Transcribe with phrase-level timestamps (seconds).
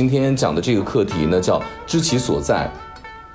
[0.00, 2.72] 今天讲的这个课题呢，叫知其所在。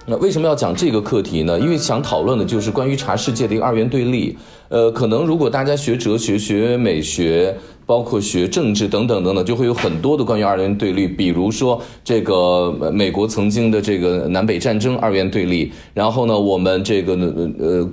[0.07, 1.59] 那为什么要讲这个课题呢？
[1.59, 4.35] 因为想讨论的就是关于茶世界的一个二元对立。
[4.69, 7.55] 呃，可能如果大家学哲学、学美学，
[7.85, 11.07] 包括学政治等等等等，就会有很多的关于二元对立。
[11.07, 17.13] 比如说这个美国曾经的这个南北战争二元对立，然后呢，我们这个
[17.59, 17.87] 呃。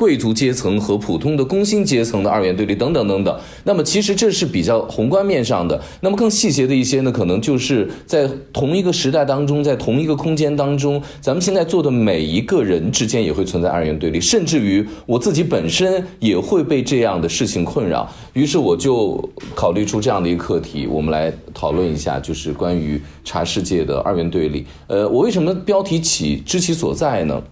[0.00, 5.78] 贵族阶层和普通的工薪阶层的二元对立等等等等，那么其实这是比较宏观面上的。
[6.00, 18.10] 那么更细节的一些呢，可能就是在同一个时代当中，在同一个空间当中，咱们现在做的每一个人之间也会存在二元对立，甚至于我自己本身也会被这样的事情困扰。
[18.32, 19.22] 于是我就
[19.54, 24.64] 考虑出这样的一个课题，我们来讨论一下，就是关于茶世界的二元对立。
[24.86, 27.42] 呃，我为什么标题起知其所在呢？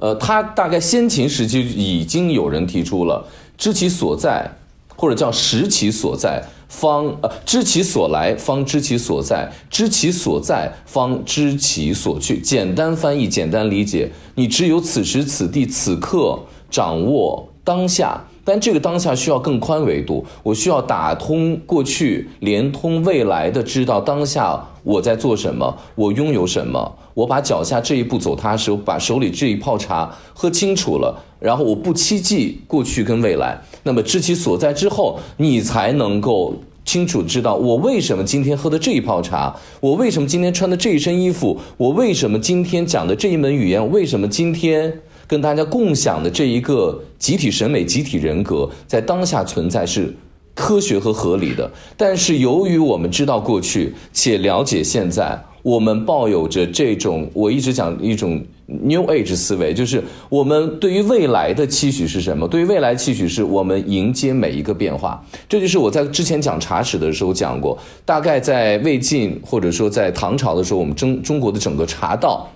[0.00, 3.24] 呃，他大概先秦时期已经有人提出了
[3.58, 4.50] 知其所在，
[4.96, 12.40] 或者叫识其所在，方呃知其所来，方知其所在，知其所在，方知其所去。
[12.40, 16.38] 简单翻译，简单理解，你只有此时此地此刻
[16.70, 18.24] 掌握当下。
[18.50, 45.02] 但这个当下需要更宽维度，我需要打通过去，连通未来的，知道当下我在做什么，我拥有什么，我把脚下这一步走踏实，把手里这一泡茶喝清楚了，然后我不期冀过去跟未来，那么知其所在之后，你才能够清楚知道我为什么今天喝的这一泡茶，我为什么今天穿的这一身衣服，我为什么今天讲的这一门语言，为什么今天。
[45.30, 50.12] 跟大家共享的这一个集体审美、集体人格，在当下存在是
[50.54, 51.70] 科学和合理的。
[51.96, 62.48] 但是，由于我们知道过去且了解现在，我们抱有着这种我一直讲一种 New Age 思维，就是我们对于未来的期许是什么？
[62.48, 65.24] 对于未来期许是我们迎接每一个变化。
[65.48, 72.50] 这就是我在之前讲茶史的时候讲过，大概在魏晋或者说在唐朝的时候，我们中中国的整个茶道。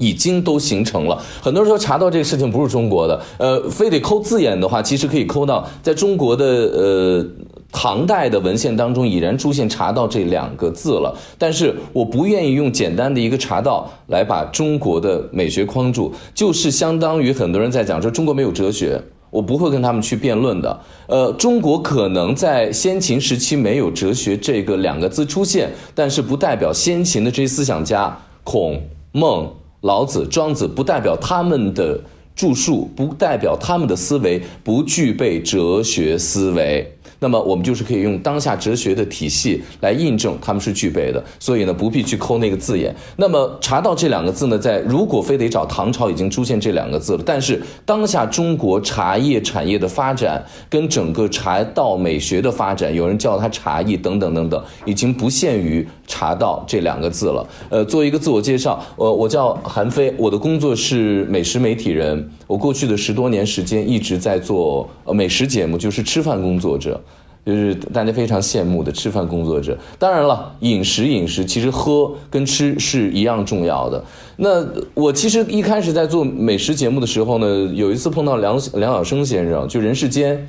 [0.00, 1.22] 已经都形成了。
[1.42, 7.26] 很多人说茶道这个事情不是中国的，呃，非得抠字眼的话，其实可以抠到在中国的呃
[7.70, 11.14] 唐代的文献当中已然出现茶道这两个字了。
[11.38, 20.80] 但是我不愿意用简单的一个茶道来把中国的美学框住，就是相当于很多人在讲说中国没有哲学，我不会跟他们去辩论的。
[21.08, 28.80] 呃，中国可能在先秦时期没有哲学这个两个字出现，但是不代表先秦的这些思想家孔
[29.12, 29.46] 孟。
[29.82, 31.98] 老子、庄子不代表他们的
[32.34, 36.96] 著述，不代表他们的思维不具备哲学思维。
[37.20, 42.94] 那么我们就是可以用当下哲学的体系来印证他们是具备的，所以呢不必去抠那个字眼。
[43.16, 57.46] 那么茶道这两个字呢，在如果非得找唐朝已经出现这两个字了，但是当下中国茶叶产业的发展跟整个茶道美学的发展，有人叫它茶艺等等等等，已经不限于茶道这两个字了。
[57.68, 66.98] 呃，做一个自我介绍，呃，我叫韩飞，我的工作是美食媒体人，我过去的十多年时间一直在做呃美食节目，就是吃饭工作者。
[67.44, 69.76] 就是大家非常羡慕的吃饭工作者。
[69.98, 74.04] 当然了，饮食饮食其实喝跟吃是一样重要的。
[74.36, 80.48] 那我其实一开始在做美食节目的时候呢，有一次碰到梁梁晓声先生，就人世间，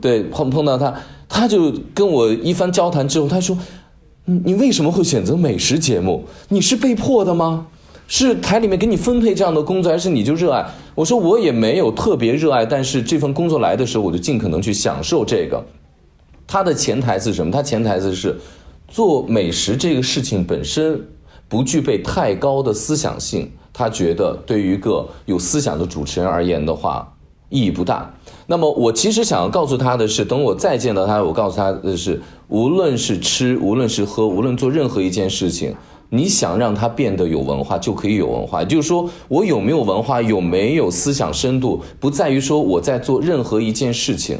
[0.00, 0.94] 对碰碰到他，
[1.28, 3.56] 他就跟我一番交谈之后，他说
[4.24, 6.24] ：“你为什么会选择美食节目？
[6.48, 7.66] 你是被迫的吗？
[8.06, 10.64] 是台里面给你分配这样的工作，还是你就热爱？”
[10.94, 15.64] 我说：“我也没有特别热爱，但是这份工作来的时候，我就尽可能去享受这个。”
[16.46, 17.52] 他的潜台词是什么？
[17.52, 18.36] 他潜台词是，
[18.88, 21.00] 做美食这个事情本身
[21.48, 23.50] 不具备太高的思想性。
[23.76, 27.12] 他觉得对于一个有思想的主持人而言的话，
[27.48, 28.14] 意义不大。
[28.46, 35.74] 那么我其实想要告诉他的是，等我再见到他，我告诉他的是，无论是吃，无论是喝，无论做任何一件事情，
[36.10, 38.62] 你想让他变得有文化，就可以有文化。
[38.62, 44.38] 也就是说，我有没有文化，有没有思想深度，不在于说我在做任何一件事情。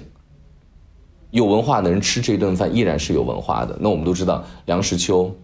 [1.34, 3.76] 有文化的人吃这顿饭依然是有文化的。
[3.81, 5.34] 那我们都知道梁实秋，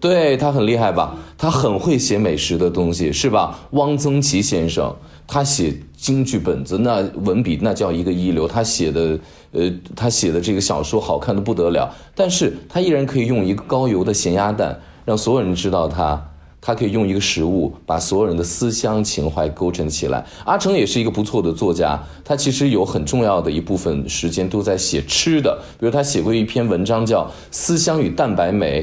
[0.00, 1.14] 对他很厉害吧？
[1.36, 3.58] 他很会写美食的东西，是吧？
[3.72, 4.96] 汪曾祺先生，
[5.26, 8.48] 他写京剧本子，那文笔那叫一个一流。
[8.48, 9.18] 他写的，
[9.52, 11.94] 呃，他写的这个小说好看的不得了。
[12.14, 16.30] 但是他依然可以用一个高油的咸鸭蛋，让所有人知道他。
[16.66, 20.24] 他可以用一个食物把所有人的思乡情怀勾成起来。
[20.46, 25.60] 阿成也是一个不错的作家，他其实有很重要的一部分时间都在写吃的。
[25.78, 28.82] 比如他写过一篇文章叫《思乡与蛋白酶》，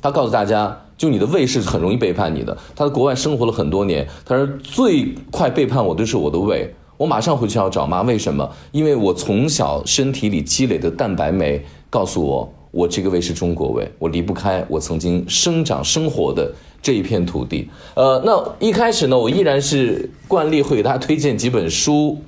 [0.00, 2.56] 他告诉大家，就你的胃是很容易背叛你的。
[2.74, 8.00] 他在国外生活了很多年，他说最快背叛我的是我的胃，我马上回去要找妈。
[8.00, 8.50] 为什么？
[8.72, 12.50] 因为我从小身体里积累的蛋白酶告诉我。
[12.70, 17.68] 我这个胃是中国胃，我离不开我曾经生长生活的这一片土地。
[17.94, 22.18] 呃，那一开始呢，我依然是惯例会给大家推荐几本书。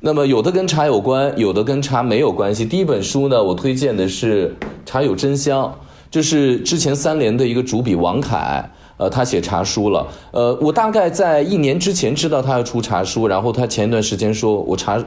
[0.00, 2.64] 那么有的跟茶有关，有的跟茶没有关系。
[2.64, 4.48] 第一本书呢，我推荐的是
[4.84, 5.64] 《茶有真香》，
[6.10, 10.04] 这是之前三联的一个主笔王凯，呃，他写茶书了。
[10.32, 15.00] 呃，我大概在一年之前知道他要出茶书，然后他前一段时间说我茶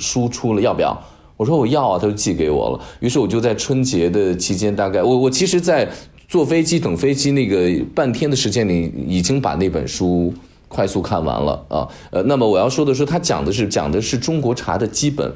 [0.00, 1.00] 书出了，要不要？
[1.36, 2.80] 我说我要啊，他就寄给我了。
[2.98, 5.88] 于是我就在春节的期间，大概我我其实，在
[6.28, 10.32] 坐飞机等飞机那个半天的时间里，已经把那本书。
[10.68, 15.32] 快速看完了啊，呃，那么我要说的是，他讲的是讲的是中国茶的基本。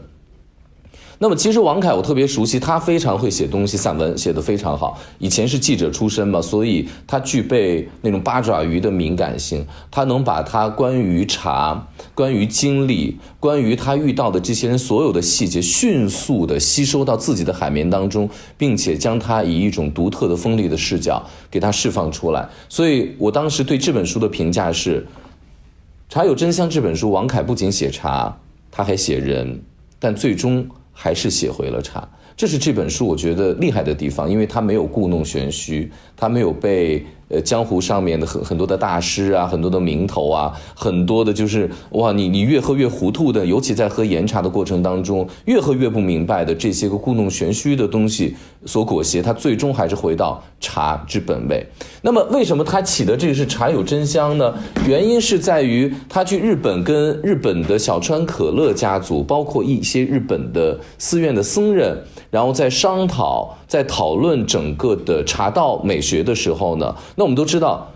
[1.22, 4.98] 那么其实王凯我特别熟悉，他非常会写东西，散文写得非常好。
[5.18, 18.26] 以前是记者出身嘛，所以他具备那种八爪鱼的敏感性，他能把他关于茶、关于经历、关于他遇到的这些人所有的细节，迅速的吸收到自己的海绵当中，
[18.56, 22.48] 并且将它以一种独特的锋利的视角给它释放出来。
[22.70, 25.06] 所以我当时对这本书的评价是。
[26.12, 28.36] 《茶有真香》这本书，王凯不仅写茶，
[28.72, 29.62] 他还写人，
[30.00, 32.08] 但最终还是写回了茶。
[32.36, 37.04] 这是这本书我觉得厉害的地方，因为它没有故弄玄虚，它没有被。
[37.30, 48.36] 呃，江湖上面的很很多的大师啊，很多的名头啊，很多的就是哇，你你越喝越糊涂的，尤其在喝岩茶的过程当中，越喝越不明白的这些个故弄玄虚的东西
[48.66, 51.64] 所裹挟，他最终还是回到茶之本味。
[52.02, 54.52] 那么，为什么他起的这个是茶有真香呢？
[54.88, 61.96] 原因是在于他去日本跟日本的小川可乐家族，包括一些日本的寺院的僧人，
[62.28, 63.56] 然后在商讨。
[63.70, 67.86] 在讨论整个的茶道美学的时候呢，那我们都知道，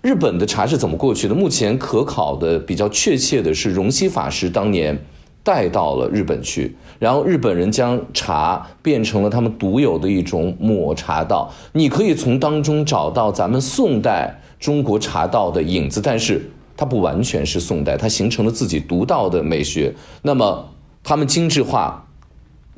[0.00, 1.34] 日本的茶是怎么过去的？
[1.34, 4.96] 目前可考的比较确切的是，荣西法师当年
[5.42, 11.52] 带到了日本去，然后日本人将茶变成了他们独有的一种抹茶道。
[11.72, 19.92] 你可以从当中找到咱们宋代中国茶道的影子，但是它不完全是宋代，它形成了自己独到的美学。
[20.22, 20.68] 那么
[21.02, 22.06] 他们精致化。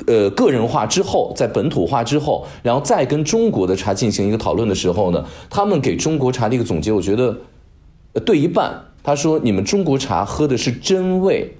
[0.06, 7.36] 呃，个人化之后，在本土化之后，然后再跟中国的茶进行一个讨论的时候呢，他们给中国茶的一个总结，我觉得
[8.24, 8.82] 对一半。
[9.04, 11.56] 他说：“你们中国茶喝的是真味，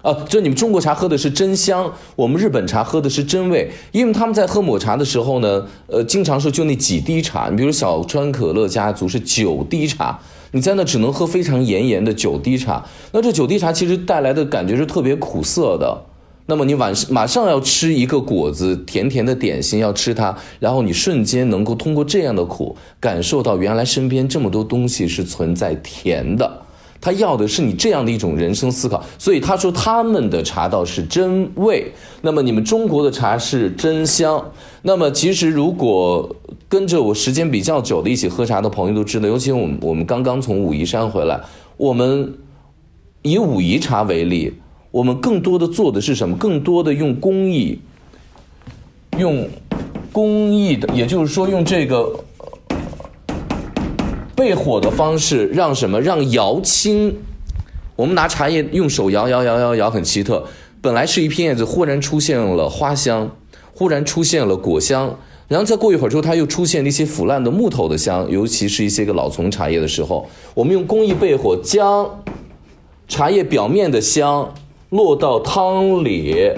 [0.00, 3.70] 啊，就你们中国茶喝的是真香，我们日本茶喝的是真味。
[3.92, 10.18] 因为他们在喝抹茶的时候呢，呃，经常是就那几滴茶，你比如小川可乐家族是九滴茶，
[10.52, 12.82] 你在那只能喝非常炎炎的九滴茶，
[13.12, 16.04] 那这九滴茶其实带来的感觉是特别苦涩的。”
[16.48, 26.62] 那么你晚上马上要吃一个果子，甜甜的点心要吃它，然后你瞬间能够通过这样的苦，感受到原来身边这么多东西是存在甜的。
[26.98, 29.04] 他要的是你这样的一种人生思考。
[29.18, 34.52] 所以他说他们的茶道是真味，那么你们中国的茶是真香。
[34.82, 36.34] 那么其实如果
[36.68, 41.40] 跟着我时间比较久的一起喝茶的朋友都知道，尤其我们我们刚刚从武夷山回来，
[41.76, 42.34] 我们
[43.22, 44.54] 以武夷茶为例。
[44.90, 46.36] 我们更多的做的是什么？
[46.36, 47.78] 更多的用工艺，
[49.18, 49.48] 用
[50.10, 52.18] 工艺的，也就是说，用这个
[54.34, 56.00] 焙火的方式，让什么？
[56.00, 57.14] 让摇青。
[57.94, 60.44] 我们拿茶叶用手摇摇摇摇摇，很奇特。
[60.80, 63.30] 本来是一片叶子，忽然出现了花香，
[63.74, 72.22] 忽然出现了果香，然后再过一会儿之后，它又出现了一些腐烂的木头的香，尤其是一些个老丛茶叶的时候，我们用工艺焙火，将
[73.08, 74.54] 茶叶表面的香。
[74.90, 76.52] 落到汤里，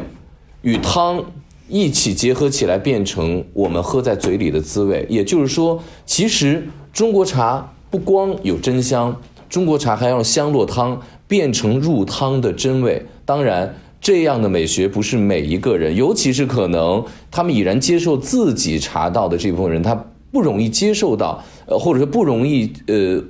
[0.60, 1.24] 与汤
[1.66, 5.06] 一起结合起来，变成我们喝在嘴里的滋味。
[5.08, 9.18] 也就是说，其实中国茶不光有真香，
[9.48, 13.02] 中国茶还要香落汤，变成入汤的真味。
[13.24, 19.94] 当然，这样的美学不是每一个人，尤其是可能他们已然接受自己茶道的这部分人，他
[20.30, 23.22] 不容易接受到，呃，或者说不容易呃。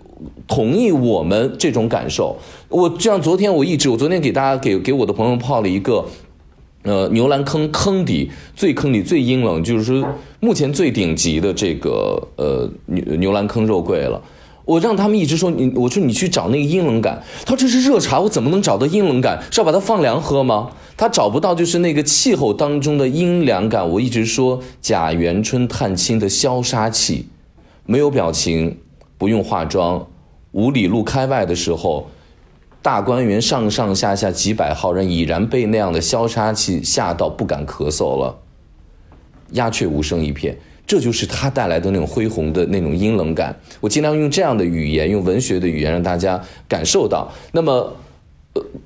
[0.46, 2.36] 同意我们这种感受，
[2.68, 6.04] 我就像昨天我一直，我昨天给大家给给我的朋友泡了一个，
[6.82, 10.08] 呃，牛栏坑坑底最坑底最阴冷，就是说
[10.40, 14.20] 目前最顶级的这个呃牛牛栏坑肉桂了。
[14.64, 19.42] 我让他们一直说你，我说你去找那个阴冷感，他说这是热茶，我怎么能找到阴冷感？
[19.50, 20.70] 是要把它放凉喝吗？
[20.94, 23.88] 他找不到就是那个气候当中的阴凉感。
[23.88, 27.26] 我一直说贾元春探亲的消杀气，
[27.86, 28.76] 没有表情。
[29.18, 30.06] 不用化妆，
[30.52, 32.08] 五里路开外的时候，
[32.80, 38.38] 大观园上上下下几百号人已然被那样的消杀气吓到不敢咳嗽了，
[39.50, 40.56] 鸦雀无声一片。
[40.86, 43.54] 这就是他带来的那种恢宏的那种阴冷感。
[43.78, 47.30] 我尽量用这样的语言，用文学的语言让大家感受到。
[47.52, 47.94] 那么，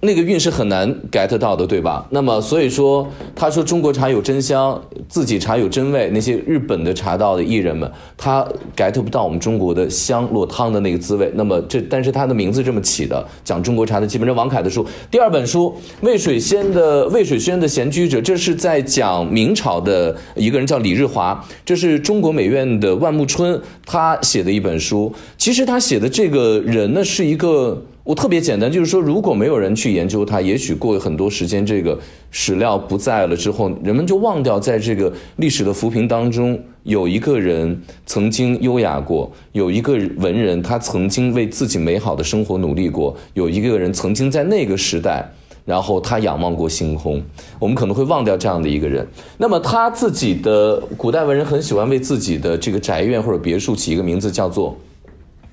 [0.00, 2.06] 那个韵是很难 get 到的，对吧？
[2.10, 6.10] 那么所以说，他说中国茶有真香，自己茶有真味。
[6.12, 11.30] 那些日本的茶道的艺人们，他 get 不到我们中国的香落汤的那个滋味。
[11.34, 14.84] 那么这，但是他的名字这么起的，讲中国茶的基本上王凯的书。
[15.10, 15.74] 第二本书
[16.06, 25.12] 《渭水仙的渭水轩的闲居者》，这是在讲明朝的一个人叫李日华，这是中国美院的万木春他写的一本书。
[25.38, 27.82] 其实他写的这个人呢，是一个。
[28.04, 31.96] 我特别简单，就是说，如果没有人去研究它，也许过很多时间，这个
[32.32, 45.24] 史料不在了之后，人们就忘掉，在这个历史的浮萍当中，有一个人曾经优雅过，有一个文人他曾经为自己美好的生活努力过，有一个人曾经在那个时代，
[45.64, 47.22] 然后他仰望过星空。
[47.60, 49.06] 我们可能会忘掉这样的一个人。
[49.38, 54.76] 那么他自己的古代文人很喜欢为自己的这个宅院或者别墅起一个名字，叫做。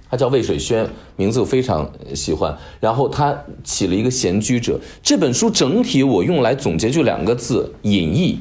[0.09, 2.57] 他叫魏水轩，名字我非常喜欢。
[2.79, 4.79] 然后他起了一个闲居者。
[5.03, 8.39] 这本书整体我用来总结就两个字：隐逸。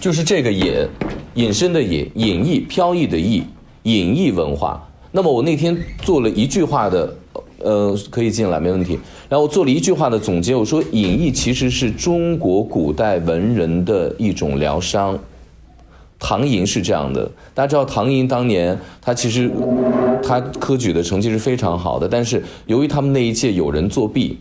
[0.00, 0.74] 就是这个隐，
[1.34, 3.44] 隐身的隐，隐逸飘逸的逸，
[3.84, 4.88] 隐逸文化。
[5.12, 7.16] 那么我那天做了一句话的，
[7.58, 8.98] 呃，可以进来没问题。
[9.28, 15.16] 然后我做了一句话的总结，我说隐逸其实是中国古代文人的一种疗伤。
[16.24, 19.50] 唐寅是这样的，大家知道唐寅当年他其实
[20.22, 24.38] 他科举的成绩是非常好的，但是由于他们那一届有人作弊，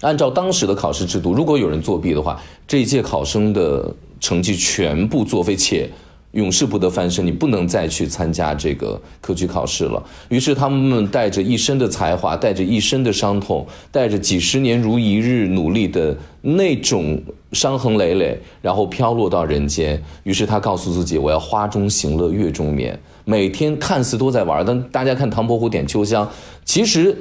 [0.00, 5.88] 按照当时的考试制度，如果有人作弊的话，这一届考生的成绩全部作废，且。
[6.32, 10.02] 永世不得翻身，你不能再去参加这个科举考试了。
[10.28, 17.20] 于是他们带着一身的才华，带着一身的伤痛，带着几十年如一日努力的那种
[17.52, 20.00] 伤痕累累，然后飘落到人间。
[20.22, 22.96] 于是他告诉自己：“我要花中行乐，月中眠。”
[23.26, 26.30] 每天看似都在玩，但大家看唐伯虎点秋香，
[26.64, 27.16] 其实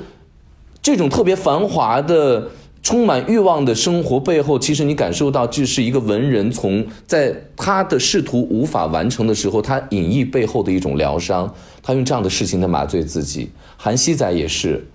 [0.81, 2.47] 这种特别繁华的。
[2.81, 11.53] 充满欲望的生活背后，其实你感受到这是一个文人从在他的仕途无法完成的时候，他隐逸背后的一种疗伤。
[11.83, 13.49] 他用这样的事情在麻醉自己。
[13.77, 14.85] 韩熙载也是，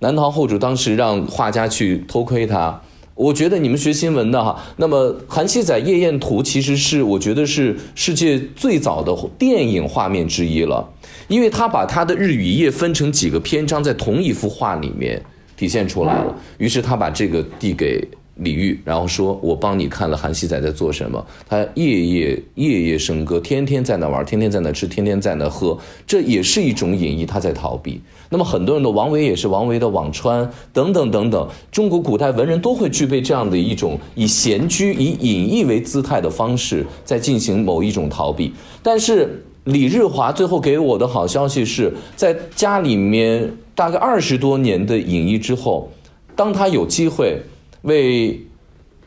[0.00, 2.80] 南唐后主当时让画家去偷窥他。
[3.14, 10.88] 我觉得你们学新闻的哈，那么韩熙载夜宴图其实是我觉得是世界最早的电影画面之一了，
[11.28, 15.22] 因为他把他的日与夜分成几个篇章在同一幅画里面。
[15.62, 18.04] 体现出来了，于是他把这个递给
[18.38, 28.00] 李煜，然后说：“我帮你看了韩熙载在做什么，他夜夜夜夜笙歌，天天在那玩，天天在那吃，天天在那喝，这也是一种隐逸，他在逃避。
[28.28, 38.52] 那么很多人的王维也是王维的辋川等等等等，中国古代文人都会具备这样的一种以闲居、以隐逸为姿态的方式，在进行某一种逃避。
[38.82, 45.90] 但是李日华最后给我的好消息是在家里面。”大概二十多年的隐逸之后，
[46.36, 47.40] 当他有机会
[47.82, 48.40] 为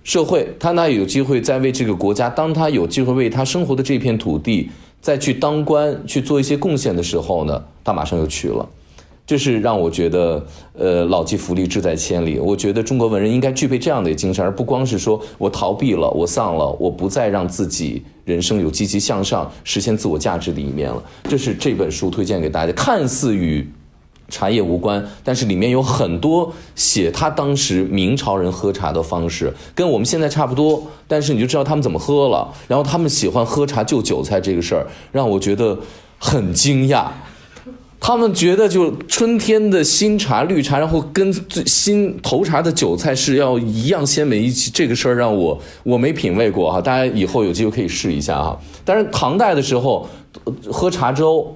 [0.04, 4.70] 社会，他那有机会再为这个国家，当他有机会为他生活的这片土地
[5.02, 8.68] 再去当官去做一些贡献的时候呢，他马上又去了。
[9.28, 12.38] 这是让我觉得，呃，老骥伏枥，志在千里。
[12.38, 21.04] 我觉得中国文人应该具备这样的精神，而不光是说我逃避了，我丧了，我不再让自己人生有积极向上、实现自我价值的一面了。
[21.24, 23.68] 这是这本书推荐给大家，看似与。
[24.28, 30.82] 茶叶无关，但是里面有很多写他当时明朝人喝茶的方式，跟我们现在差不多。
[31.08, 35.78] 但是你就知道他们怎么喝了，然后他们喜欢喝茶就韭菜这个事儿，让我觉得
[36.18, 37.06] 很惊讶。
[38.00, 46.82] 他们觉得就春天的新茶绿茶，然后跟最新头茶的韭菜是要一样鲜美一起，这个事儿让我我没品味过哈。
[46.82, 48.60] 大家以后有机会可以试一下哈。
[48.84, 50.08] 但是唐代的时候
[50.72, 51.56] 喝茶粥。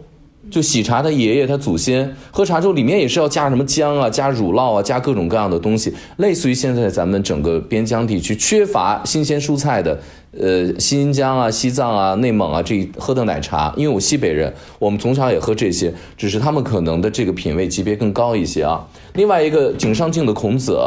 [0.49, 9.99] 就喜茶，他爷爷他祖先喝茶粥里面也是要加什么姜啊，加乳酪啊，加各种各样的东西，类似于现在咱们整个边疆地区缺乏新鲜蔬菜的，
[10.39, 13.73] 呃，新疆啊、西藏啊、内蒙啊这一喝的奶茶。
[13.77, 18.83] 因为我西北人，我们从小也喝这些，只是他们可能的这个品味级别更高一些啊。
[19.13, 20.79] 另外一个井上靖的孔子，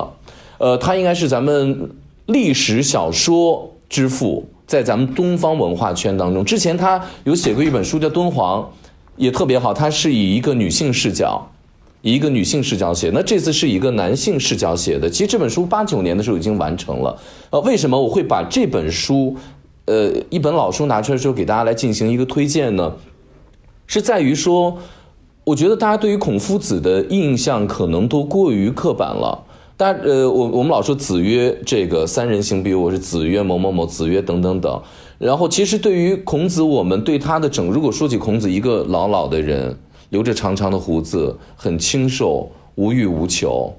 [0.59, 1.91] 呃，他应该是咱们
[2.27, 8.61] 历史小说之父，在咱们东方文化圈当中，之前他有写过一本书叫《敦煌》。
[9.17, 11.51] 也特别好，它是以一个女性视角，
[12.01, 13.11] 以一个女性视角写。
[13.13, 15.09] 那这次是一个男性视角写的。
[15.09, 17.17] 其实这本书八九年的时候已经完成了。
[17.51, 19.37] 呃，为什么我会把这本书，
[19.85, 22.93] 呃，一本老书拿出来之后给大家来进行一个推荐呢？
[23.87, 24.79] 是在于说，
[25.45, 29.45] 我觉得大家对于孔夫子的印象可能都过于刻板了。
[29.77, 34.81] 大呃，我我们老说子曰这个三人行，比如我是子曰某某某，子曰等等等。
[35.23, 39.79] 然后，其实对于孔子，我们对他的整，如果说起孔子，一个老老的人，
[40.11, 43.73] 留着长长的胡子，很清瘦，无欲无求。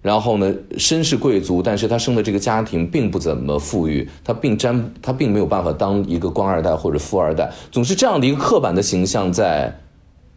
[0.00, 9.78] 然后呢，身是贵族，但是他生的这个家庭并不怎么富裕，他并沾他并没有办法当一个官二代或者富二代，总是这样的一个刻板的形象在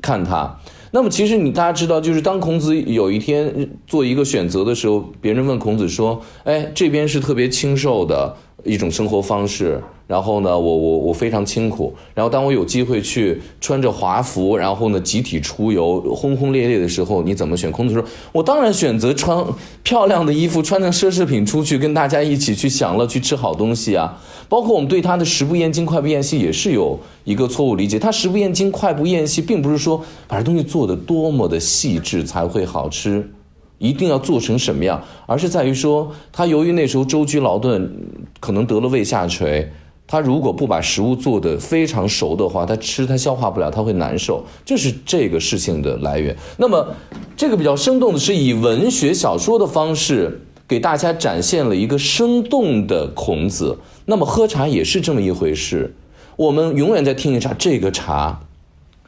[0.01, 0.57] 看他。
[0.93, 11.93] 那么其实你大家知道，就是当孔子有一天做一个选择的时候，别人问孔子说：“哎，这边是特别清瘦的一种生活方式。”然后呢，我我我非常清苦。
[12.13, 17.71] 然后当我有机会去穿着华服，然后呢集体出游，轰轰烈烈的时候，你怎么选？
[17.71, 18.03] 孔子说
[18.33, 19.41] ：“我当然选择穿
[19.83, 27.97] 漂亮的衣服，穿着奢侈品出去，跟大家一起去享乐，去吃好东西啊。”包括我们对他的食不厌精，快不厌细，也是有一个错误理解。
[27.97, 33.25] 他食不厌精，快不厌细，并不是说把这东西做的多么的细致才会好吃。
[33.81, 37.91] 一定要做成什么样，而是在于说，他由于那时候舟车劳顿，
[38.39, 39.67] 可能得了胃下垂。
[40.05, 46.35] 他如果不把食物做得非常熟的话，他吃他消化不了，他会难受，这是这个事情的来源。
[46.57, 46.85] 那么，
[47.35, 53.79] 这个比较生动的是以文学小说的方式给大家展现了一个生动的孔子。
[54.05, 55.95] 那么喝茶也是这么一回事，
[56.35, 58.41] 我们永远在听一茶，这个茶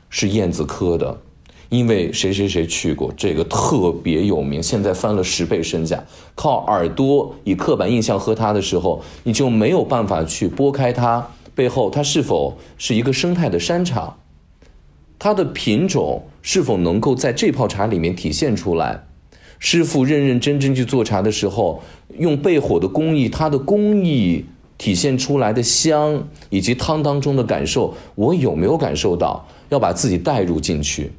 [0.09, 1.17] 是燕子科的。
[1.69, 6.03] 因为谁谁谁去过这个特别有名，现在翻了十倍身价。
[6.35, 14.15] 靠耳朵以刻板印象喝它的时候，你就没有办法去拨开它背后，它是否是一个生态的山茶，
[15.17, 19.03] 它的品种是否能够在这泡茶里面体现出来。
[19.59, 21.81] 师傅认认真真去做茶的时候，
[22.19, 24.45] 用焙火的工艺，它的工艺
[24.77, 29.47] 体现出来的香以及汤当中的感受，我有没有感受到？
[29.69, 31.11] 要把自己带入进去。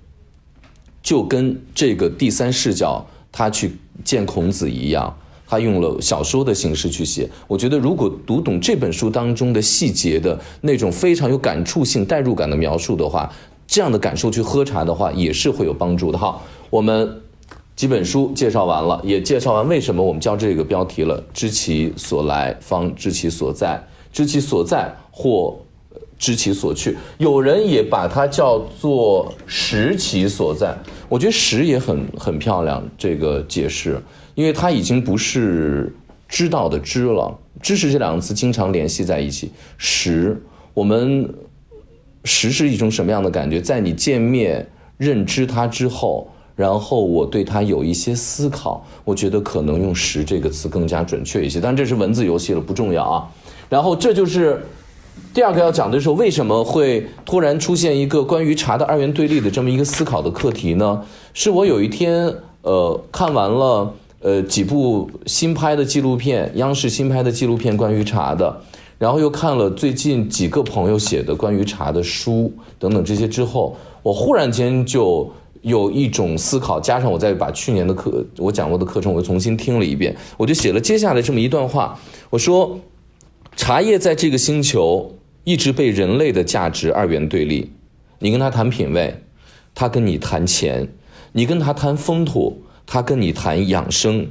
[1.04, 5.14] 就跟这个第三视角他去见孔子一样，
[5.46, 7.28] 他用了小说的形式去写。
[7.46, 13.30] 我觉得如果读懂这本书当中的细节的那种非常有感触性、代入感的描述的话，
[13.66, 16.16] 这样的感受去喝茶的话也是会有帮助的。
[16.16, 17.20] 好，我们
[17.76, 23.78] 几本书介绍完了，也介绍完为什么我们叫这个标题了：知其所来，方知其所在；
[24.10, 25.58] 知其所在，或。
[26.24, 30.74] 知其所去，有人也把它叫做识其所在。
[31.06, 34.00] 我觉得识也很很漂亮，这个解释，
[34.34, 35.94] 因为它已经不是
[36.26, 37.38] 知道的知了。
[37.60, 39.50] 知识这两个词经常联系在一起。
[39.76, 41.28] 识，我们
[42.24, 43.60] 识是一种什么样的感觉？
[43.60, 51.60] 在你见面认知它之后，然后我对它有一些思考，我觉得可能用识这个词更加准确一些。
[51.60, 53.28] 但这是文字游戏了，不重要啊。
[53.68, 54.64] 然后这就是。
[55.32, 61.02] 第二个要讲的是为什么会突然出现一个关于茶的二元对立的这么一个思考的课题呢？
[61.32, 68.60] 是我有一天呃看完了呃几部新拍的纪录片，央视新拍的纪录片关于茶的，
[68.96, 75.28] 然后又看了最近几个朋友写的关于茶的书等等这些之后，我忽然间就
[75.62, 81.98] 有一种思考，加上我再把去年的课我讲过的课程我又重新听了一遍，我就写了接下来这么一段话，
[82.30, 82.78] 我说
[83.56, 85.18] 茶叶在这个星球。
[85.46, 87.70] 一直被人类的价值二元对立，
[88.18, 89.14] 你跟他谈品味，
[89.74, 90.86] 他跟你谈钱；
[91.32, 94.26] 你跟他谈风土，他跟你谈养生。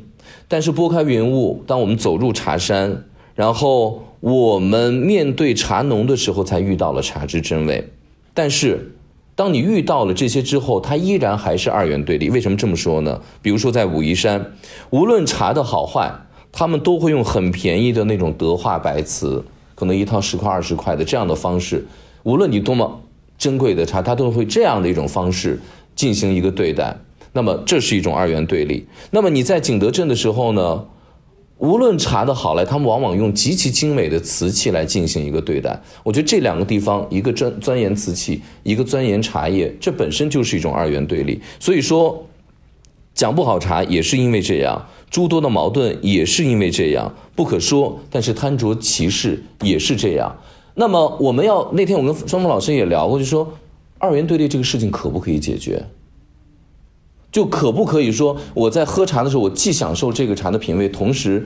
[0.48, 3.06] 但是拨开云雾，当我们走入茶山，
[3.36, 7.88] 然后我们面对茶农的时候，才遇到了茶之真味。
[8.34, 8.96] 但是，
[9.36, 12.32] 当你遇到了这些之后，它依然还是二元对立。
[12.32, 13.22] 为什么这么说呢？
[13.44, 14.54] 比如说在武夷山，
[14.90, 16.12] 无论茶的好坏，
[16.54, 19.44] 他们都会用很便宜的那种德化白瓷。
[19.76, 21.84] 可能一套十块二十块的这样的方式，
[22.22, 23.02] 无论你多么
[23.40, 25.60] 珍贵的茶，他都会这样的一种方式
[25.96, 26.96] 进行一个对待。
[27.34, 28.86] 那么这是一种二元对立。
[29.10, 30.86] 那么你在景德镇的时候呢，
[31.58, 35.82] 无论茶的好赖，他们往往用极其精美的瓷器来进行一个对待。
[36.04, 41.42] 我觉得这两个地方，一个钻钻研瓷器，一个钻研茶叶，这本身就是一种二元对立。
[41.60, 42.28] 所以说，
[43.16, 44.86] 讲不好茶也是因为这样。
[45.14, 50.36] 诸多的矛盾也是因为这样不可说，但是贪着其事也是这样。
[50.74, 53.54] 那么我们要那天我跟双峰老师也聊过，就说
[54.00, 55.86] 二元对立这个事情可不可以解决？
[57.32, 61.46] 就可不可以说我在喝茶的时候，我既享受这个茶的品味，同时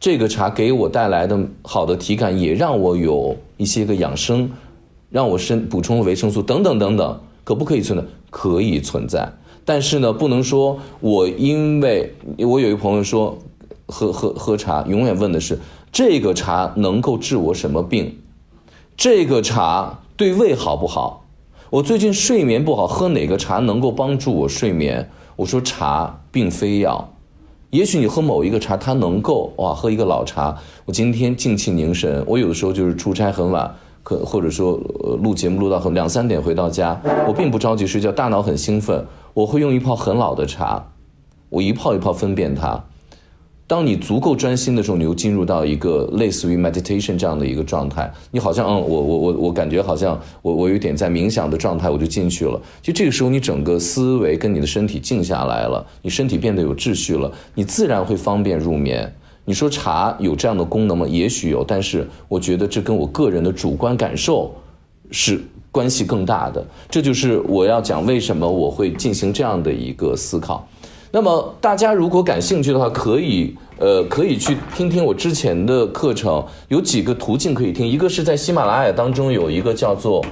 [0.00, 4.50] 这个茶给我带来的好的体感，也让我有一些个养生，
[5.10, 8.04] 让我身补充维生素等等等等，可不可以存在？
[8.30, 9.30] 可以存在。
[9.64, 13.38] 但是呢，不能说我因为我有一个朋友说，
[13.86, 15.58] 喝喝喝茶，永远问的是
[15.90, 18.18] 这个茶能够治我什么病，
[18.96, 21.24] 这个茶对胃好不好？
[21.70, 25.10] 我最近睡眠不好，喝哪个茶能够帮助我睡眠？
[25.36, 27.12] 我说茶并非药，
[27.70, 32.22] 也许你喝某一个茶，它能够哇，喝一个老茶，我今天静气凝神。
[32.26, 33.74] 我有的时候就是出差很晚。
[34.04, 39.02] 可或者说呃录节目录到很两三点回到家，我并不着急睡觉，大脑很兴奋，
[39.34, 40.92] 我会用一泡很老的茶，
[41.50, 42.84] 我一泡一泡分辨它。
[43.66, 52.60] 当你足够专心的时候，你又进入到一个类似于 meditation 这样的一个状态，你好像嗯，我我我我感觉好像我我有点在冥想的状态，我就进去了。
[52.82, 59.12] 其实这个时候你整个思维跟你的身体静下来了，你身体变得有秩序了，你自然会方便入眠。
[59.46, 61.06] 你说茶有这样的功能吗？
[61.08, 64.54] 也许有，但是我觉得这跟我个人的主观感受
[65.10, 65.42] 是
[65.74, 66.64] 关系更大的。
[66.88, 70.64] 这就是我要讲为什么我会进行这样的一个思考。
[71.10, 77.84] 那么大家如果感兴趣的话，可以呃可以去听听我之前的课程，有几个途径可以听。
[77.84, 80.24] 一个是在喜马拉雅当中有一个叫做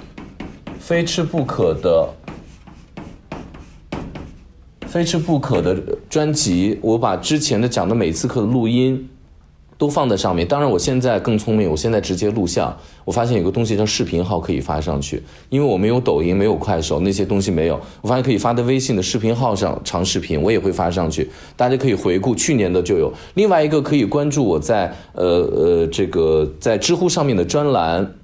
[0.78, 2.08] “非吃不可”的
[4.86, 5.74] “非吃不可”的
[6.10, 9.08] 专辑，我把之前的讲的每次课的录音。
[9.78, 10.46] 都放在上面。
[10.46, 12.74] 当然，我现在更聪明，我现在直接录像。
[13.04, 17.78] 我发现有个东西叫视频号可以发上去，因为我没有抖音，没有快手，那些东西没有。
[18.00, 23.12] 我发现可以发在微信的视频号上，长视频我也会发上去，大家可以回顾去年的就有。
[23.34, 28.14] 另外一个可以关注我在呃呃这个在知乎上面的专栏，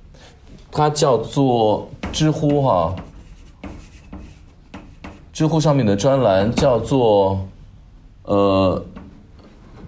[0.70, 2.96] 它叫做知乎哈，
[5.32, 7.46] 知乎上面的专栏叫做
[8.24, 8.84] 呃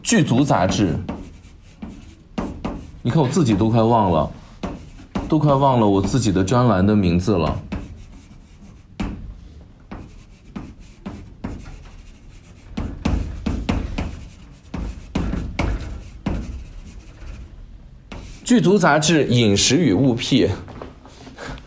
[0.02, 0.96] 剧组杂志。
[3.06, 4.30] 你看，我自己都快忘了，
[5.28, 7.54] 都快忘了我自己的专栏的名字了。
[18.42, 20.46] 剧组杂志《饮食与物癖》，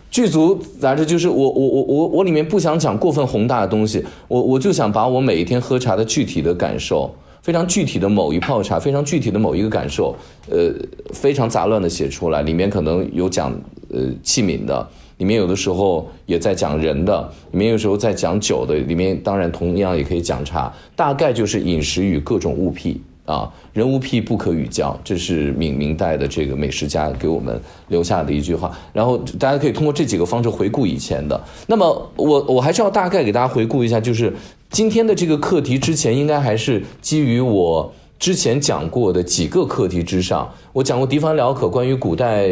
[0.09, 7.13] 剧组杂志就是我我我我我里面不想讲过分宏大的东西，我我就想把我每一天喝茶的具体的感受。
[7.47, 10.13] 非常具体的某一泡茶，非常具体的某一个感受，
[10.49, 10.69] 呃，
[11.13, 13.57] 非常杂乱的写出来，里面可能有讲
[13.89, 14.85] 呃器皿的，
[15.19, 17.21] 里面有的时候也在讲人的，
[17.53, 27.57] 里面有时候在讲酒的，里面当然同样也可以讲茶，大概就是饮食与各种物癖啊，人物癖不可与交，这是明明代的这个美食家给我们
[27.87, 34.33] 留下的一句话，然后大家可以通过这几个方式回顾以前的，那么我我还是要大概给大家回顾一下，就是。
[34.69, 40.51] 今天的这个课题之前应该还是基于我之前讲过的几个课题之上。
[40.73, 42.49] 我讲过《敌方辽可》关于古代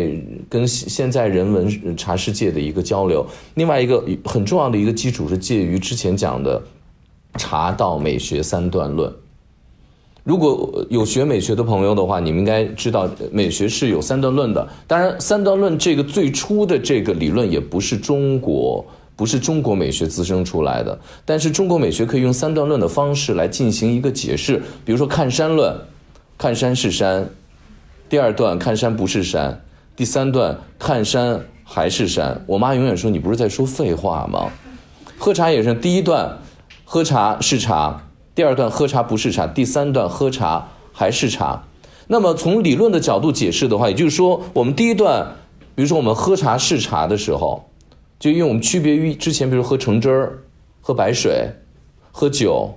[0.49, 3.25] 跟现在人文茶世界的一个交流。
[3.55, 6.61] 另外一个很重要的一个基础是介于之前讲的
[7.37, 9.13] 茶道美学三段论。
[10.23, 14.67] 如果有学美学的朋友的话，你们应该知道美学是有三段论的。
[14.87, 18.83] 当然，三段论这个最初的这个理论也不是中国。
[19.15, 24.61] 不是中国美学滋生出来的，但是中国美学可以用三段论的方式来进行一个解释。
[24.83, 25.73] 比如说看山论，
[26.37, 27.23] 看山是山；
[28.09, 29.53] 第二段看山不是山；
[29.95, 32.43] 第三段看山还是山。
[32.45, 34.51] 我妈永远说你不是在说废话吗？
[35.17, 36.39] 喝茶也是，第一段
[36.83, 41.63] 喝茶是茶，第二段喝茶不是茶，第三段喝茶还是茶。
[42.07, 45.35] 那么从理论的角度解释的话，也就是说，我们第一段，
[45.73, 47.69] 比如说我们喝茶是茶的时候。
[48.25, 50.39] 就因为我们区别于之前，比如喝橙汁儿、
[50.81, 51.47] 喝白水、
[52.11, 52.73] 喝酒、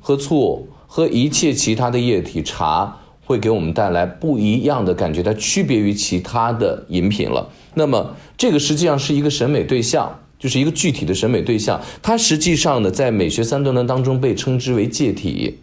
[0.00, 7.50] 喝醋、喝一切其他的液体，茶会给我们带来不一样的感觉，它区别于其他的饮品了。
[7.74, 15.58] 那么这个实际上是一个审美对象，就是一个具体的审美对象，它实际上呢，在美学三段论当中被称之为介体。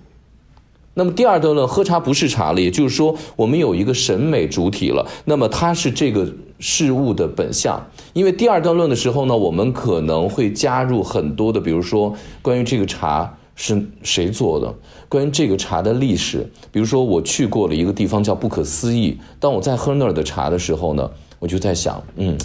[1.00, 5.08] 那么第二段论，喝茶不是茶了，也就是说，我们有一个审美主体了。
[5.24, 7.82] 那么它是这个事物的本相。
[8.12, 14.76] 因为第二段论的时候呢，我们可能会加入很多的，比如说关于这个茶是谁做的，
[15.08, 16.46] 关于这个茶的历史。
[16.70, 21.10] 比如说我去过了一个地方叫不可思议，当我在喝那儿的茶的时候呢，
[21.40, 22.38] 我就在想，嗯，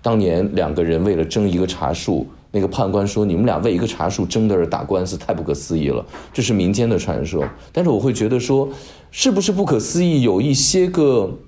[0.00, 2.24] 当年两个人为了争一个茶树。
[2.56, 8.66] 那个判官说：“你们俩为一个茶树争着打官司，太不可思议了。”这是民间的传说，但是我会觉得说，
[9.10, 10.22] 是不是不可思议？
[10.22, 11.38] 有一些个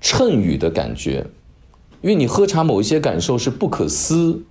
[0.00, 1.26] 衬语的感觉，
[2.00, 4.42] 因为你喝茶某一些感受是不可思、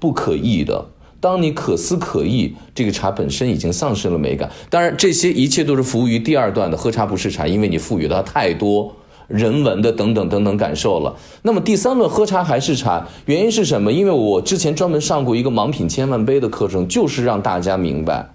[0.00, 0.86] 不可议的。
[1.20, 4.50] 当你可思可议，这个茶本身已经丧失了美感。
[4.68, 8.96] 当然，这些一切都是服务于第二段的“喝茶不是茶”，因为你赋予它太多。
[9.28, 11.16] 人文的等等等等感受了。
[11.42, 13.92] 那么第三轮喝茶还是茶，原因是什么？
[13.92, 18.30] 因为我之前专门上过一个盲品千万杯的课程，就是让大家明白，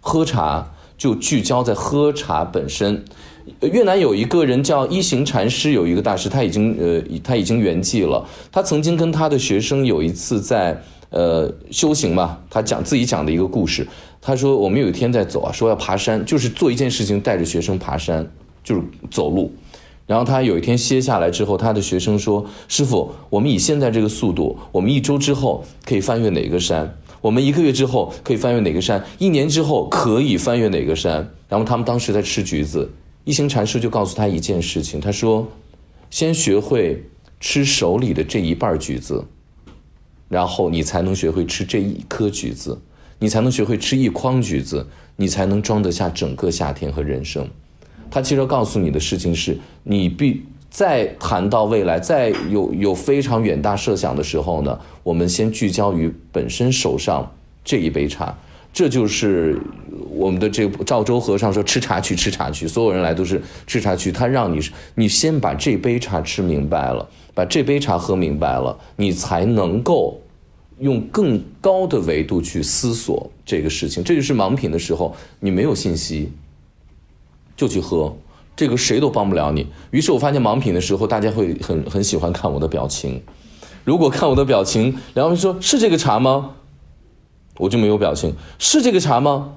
[0.00, 3.04] 喝茶就聚焦在喝茶本身。
[3.60, 8.26] 越南有一个人叫一行禅师，有一个大师，他已经呃他已经圆寂了。
[8.50, 10.80] 他曾经跟他的学生有一次在
[11.10, 13.86] 呃修行嘛，他讲自己讲的一个故事。
[14.22, 18.26] 他说我们有一天在走啊，说要爬山，就是做一件事情，带着学生爬山，
[18.62, 19.52] 就是走路。
[20.06, 26.98] 然后他有一天歇下来之后，他的学生说：“师傅，我们以现在这个速度，我们一周之后可以翻越哪个山？
[27.22, 29.02] 我们一个月之后可以翻越哪个山？
[29.18, 32.90] 一年之后可以翻越哪个山？”然后他们当时在吃橘子，
[33.24, 35.48] 一行禅师就告诉他一件事情，他说
[36.10, 37.02] ：“先学会
[37.40, 39.24] 吃手里的这一半橘子，
[40.28, 42.78] 然后你才能学会吃这一颗橘子，
[43.18, 44.86] 你才能学会吃一筐橘子，
[45.16, 47.48] 你才能装得下整个夏天和人生。”
[48.14, 57.28] 他其实告诉你的事情是，你必在谈到未来，在有有非常远大设想的时候呢，我们先聚焦于本身手上
[57.64, 58.32] 这一杯茶，
[58.72, 59.60] 这就是
[60.10, 64.60] 我们的这个赵州和尚说吃茶去吃茶去，所有人来都是吃茶去，他让你
[64.94, 70.16] 你先把这杯茶吃明白了，把这杯茶喝明白了，你才能够
[70.78, 74.04] 用更高的维度去思索这个事情。
[74.04, 76.30] 这就是盲品的时候，你没有信息。
[77.56, 78.14] 就去喝，
[78.56, 79.66] 这个谁都帮不了你。
[79.90, 83.22] 于是我发现盲品的时候，大家会很很喜欢看我的表情。
[83.84, 86.52] 如果看我的表情，然后说是这个茶吗？
[87.58, 88.34] 我就没有表情。
[88.58, 89.52] 是这个茶吗？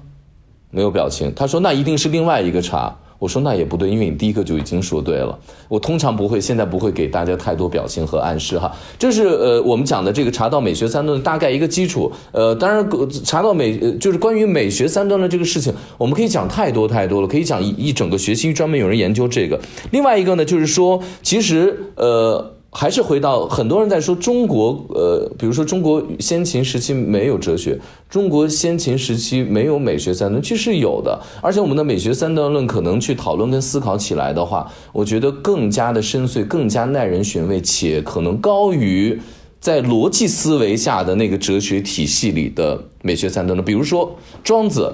[0.70, 1.32] 没有表情。
[1.34, 2.96] 他说那一定是另外一个茶。
[3.18, 5.38] 我说那也不对，因为你第一个就已经说对了。
[5.68, 8.70] 我通常不会，现在不会给大家太多表情和暗示哈。
[8.98, 12.10] 这是呃我们讲的这个茶道美学三段大概一个基础。
[12.32, 12.88] 呃，当然
[13.24, 19.60] 茶道美就是关于美学三段的这个事情，我们可以讲太多太多了，可以讲一一整个学期专门有人研究这个。
[19.90, 22.54] 另外一个呢，就是说其实呃。
[22.70, 27.78] 还是回到很多人在说中国，呃，比如说中国先秦时期没有哲学，
[28.10, 31.18] 中国先秦时期没有美学三段，其实有的。
[31.42, 39.18] 而且我们的美学三段论可能去讨论跟思考起来的话，我觉得更加的深邃，更加耐人寻味，且可能高于
[39.58, 43.64] 在逻辑思维下的那个哲学体系里的美学三段论。
[43.64, 44.92] 比如说庄子，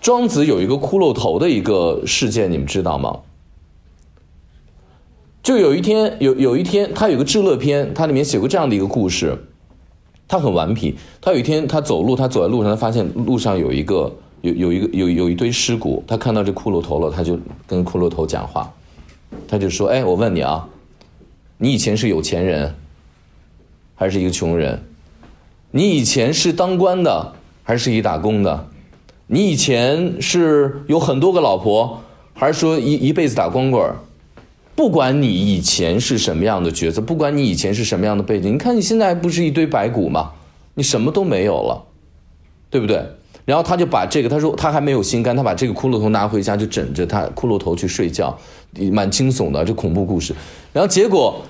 [0.00, 3.18] 庄子有一个骷髅头的一个事件，你们知道吗？
[5.42, 9.36] 就有一天，有有一天，他有个智乐篇，他里面写过这样的一个故事，
[10.28, 10.94] 他很顽皮。
[11.20, 18.70] 他有一天，他走路，他走在路上，他发现路上有一个有有一个有有一堆尸骨，他看到这骷髅头了，他就跟骷髅头讲话，
[19.48, 20.68] 他就说：“哎，我问你啊，
[21.56, 22.74] 你以前是有钱人，
[23.94, 24.82] 还是一个穷人？
[25.70, 28.68] 你以前是当官的，还是一打工的？
[29.26, 31.98] 你以前是有很多个老婆，
[32.34, 33.90] 还是说一一辈子打光棍？”
[34.80, 40.32] 不管你以前是什么样的角色，不管你以前是什么样的背景，你看你现在不是一堆白骨吗？
[40.72, 41.84] 你什么都没有了，
[42.70, 43.04] 对不对？
[43.44, 48.34] 然后他就把这个，他说他还没有心肝，他把这个骷髅头拿回家就枕着他骷髅头去睡觉，
[48.90, 50.34] 蛮惊悚的这恐怖故事。
[50.72, 51.42] 然后结果，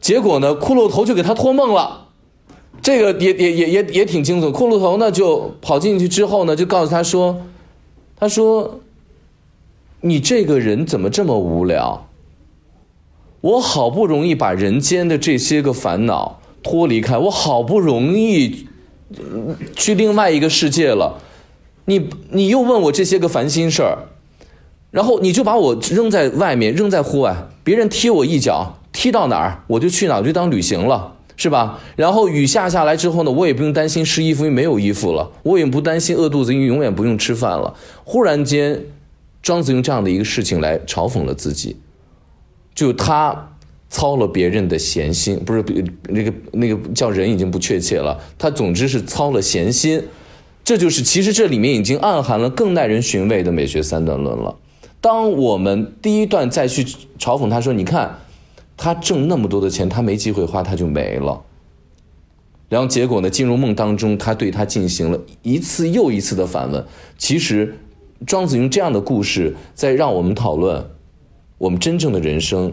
[0.00, 2.06] 结果呢，骷髅头就给他托梦了，
[2.80, 4.50] 这个也也也也也挺惊悚。
[4.50, 7.42] 骷髅头呢就跑进去之后呢，就告诉他说，
[8.18, 8.80] 他说，
[10.00, 12.05] 你这个人怎么这么无聊？
[13.40, 18.66] 我好不容易把人间的这些个烦恼脱离开，我好不容易
[19.76, 21.20] 去另外一个世界了，
[21.84, 23.98] 你你又问我这些个烦心事儿，
[24.90, 31.78] 然后你就把我扔在外面，扔在户外，别人踢我一脚，踢到哪儿我就去哪儿，就当旅行了，是吧？
[31.94, 37.72] 然后雨下下来之后呢，我也不用担心湿衣服，因为没有衣服了，我也不担心饿肚子，因为永远不用吃饭了。
[38.02, 38.82] 忽然间，
[39.40, 41.76] 庄子用这样的一个事情来嘲讽了自己。
[42.76, 43.56] 就他
[43.88, 45.64] 操了别人的闲心，不是
[46.08, 48.20] 那个那个叫人已经不确切了。
[48.38, 50.02] 他总之是操了闲心，
[50.62, 54.54] 这就是其实这里面已经暗含了更耐人寻味的美学三段论了。
[55.00, 56.84] 当我们第一段再去
[57.18, 58.18] 嘲讽他说：“你看，
[58.76, 61.42] 他挣那么多的钱，他没机会花，他就没了。”
[62.68, 63.30] 然后结果呢？
[63.30, 66.84] 进入梦当中，他对他进行了一次又一次的反问。
[67.16, 67.78] 其实，
[68.26, 70.90] 庄子用这样的故事在让我们讨论。
[71.58, 72.72] 我们真正的人生，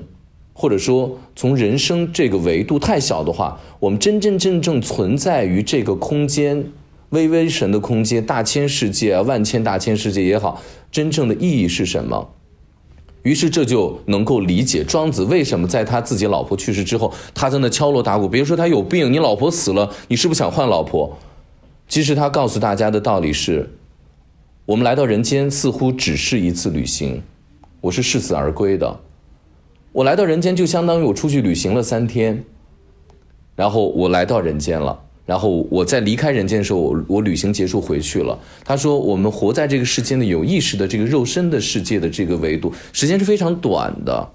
[0.54, 6.66] 或者说从人生这个维度太小的话，我们真真正正存在于这个空间，
[7.10, 12.30] 微微神的空间，大千世界啊，万千大千世界也好，真正的意义是什么？
[13.22, 18.28] 于是这就能够理解庄子为什么在他自己老婆去世之后，他在那敲锣打鼓。
[18.28, 21.18] 别说他有病，你老婆死了，你是不是想换老婆？
[21.88, 23.70] 其实他告诉大家的道理是：
[24.66, 27.22] 我们来到人间，似乎只是一次旅行。
[27.84, 28.98] 我是视死而归的，
[29.92, 32.42] 我来到人间就相当于我出去旅行了三天，
[33.58, 38.40] 然后我来到人间了，然后我在离开人间的时候，我我旅行结束回去了。
[38.64, 44.30] 他说，我们活在这个世间的有意识的这个肉身的世界的这个维度，时间是非常短的。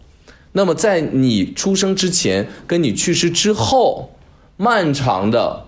[0.53, 4.11] 那么在你出生之前，跟你去世之后，
[4.59, 5.65] 漫长的。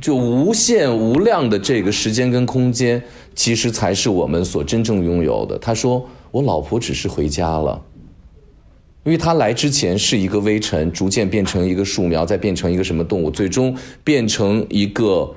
[0.00, 3.00] 就无限无量的这个时间跟空间，
[3.36, 5.56] 其实才是我们所真正拥有的。
[5.58, 6.04] 他说
[6.34, 7.80] ：“我老婆只是回家了，
[9.04, 15.32] 因为她来之前是一个微尘，逐渐变成一个树苗，再变成一个什么动物，最终变成一个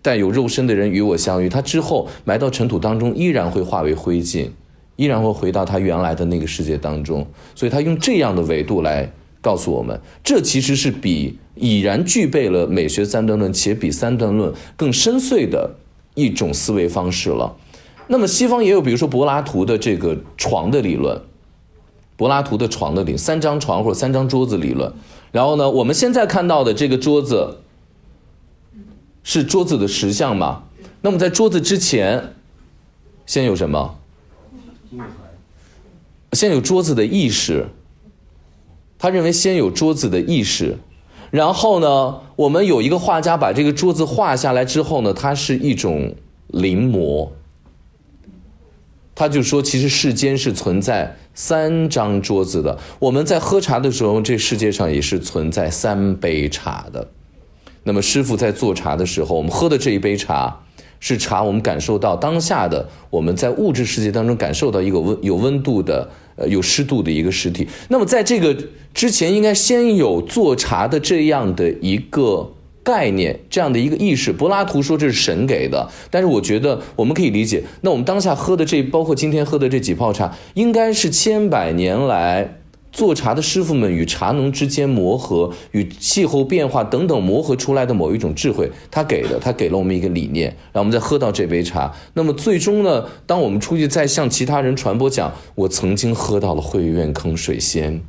[0.00, 1.48] 带有肉身的人与我相遇。
[1.48, 4.48] 她之后埋到尘土当中，依然会化为灰烬，
[4.94, 7.26] 依然会回到她原来的那个世界当中。
[7.56, 15.74] 所以，他用这样的维度来告诉我们，这其实是比已然具备了美学三段论，且比三段论更深邃的
[16.14, 17.56] 一种思维方式了。
[18.08, 21.20] 那么，西方也有，比如说柏拉图的这个床的理论。
[22.18, 24.90] 柏拉图的床的理三张床或者三张桌子理论，
[25.32, 27.58] 然后呢，我们现在看到的这个桌子
[29.22, 30.62] 是桌子的实像嘛？
[31.02, 32.32] 那么在桌子之前，
[33.26, 33.98] 先有什么？
[36.32, 37.66] 先有桌子的意识。
[38.98, 40.78] 他认为先有桌子的意识，
[41.30, 46.14] 然后呢，我们有一个画家把这个桌子画下来之后呢，它是一种
[46.46, 47.28] 临摹。
[49.18, 52.78] 他就说，其实世间是存在三张桌子的。
[52.98, 57.08] 我们在喝茶的时候，这世界上也是存在三杯茶的。
[57.84, 60.60] 那么师傅在做茶的时候，我们喝的这一杯茶
[61.00, 67.66] 是茶，我们感受到当下的我们在物质世界当中感受到一个温有温度的呃有湿度的一个实体。
[67.88, 68.54] 那么在这个
[68.92, 72.52] 之前，应该先有做茶的这样的一个。
[72.86, 82.58] 概念这样的一个意识，柏拉图说这是神给的，但是我觉得我们可以理解，那我们当下喝的这，包括今天喝的这几泡茶，应该是千百年来
[82.92, 91.92] 做茶的师傅们与茶农之间磨合、与气候变化等等磨合出来的某一种智慧，他给的，他给了我们一个理念，让我们再喝到这杯茶。
[92.14, 98.00] 那么最终呢，当我们出去再向其他人传播讲，我曾经喝到了慧苑坑水仙，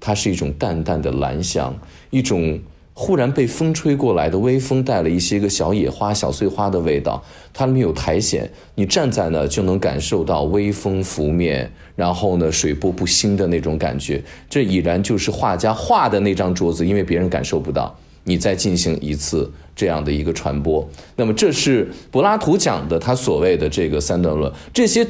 [0.00, 2.58] 它是一种淡淡的兰香，一种。
[2.94, 14.22] 忽然被风吹过来的微风带了一些个小野花、小碎花的味道，它里面有苔藓，你站在那就能感受到微风拂面，然后呢水波不兴的那种感觉。
[14.50, 20.86] 这已然就是画家画的那张桌子，因为别人感受不到，你再进行一次这样的一个传播。
[21.16, 25.06] 那么这是柏拉图讲的他所谓的这个三段论，这些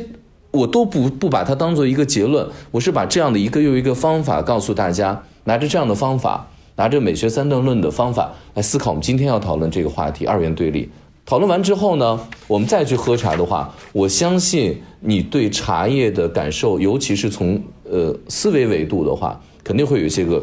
[0.52, 6.48] 我都不不把它当做一个结论，我是把这样的一个又一个方法告诉大家，拿着这样的方法。
[6.76, 10.88] 拿着美学三段论的方法来思考我们今天要讨论这个话题二元对立。
[11.24, 20.42] 讨论完之后呢，我们再去喝茶的话，我相信你对茶叶的感受，尤其是从呃思维维度的话，肯定会有一些个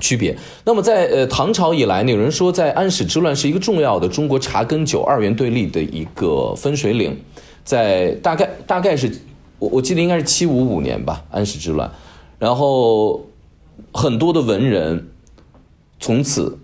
[0.00, 0.36] 区别。
[0.64, 7.16] 那么在呃唐朝以来呢，有人说在安史之乱是一个重要的中国茶跟酒二元对立的一个分水岭，
[7.62, 9.08] 在大概大概是
[9.60, 11.88] 我我记得应该是七五五年吧，安史之乱，
[12.36, 13.24] 然后
[13.92, 15.06] 很多的文人。
[16.00, 16.58] 从此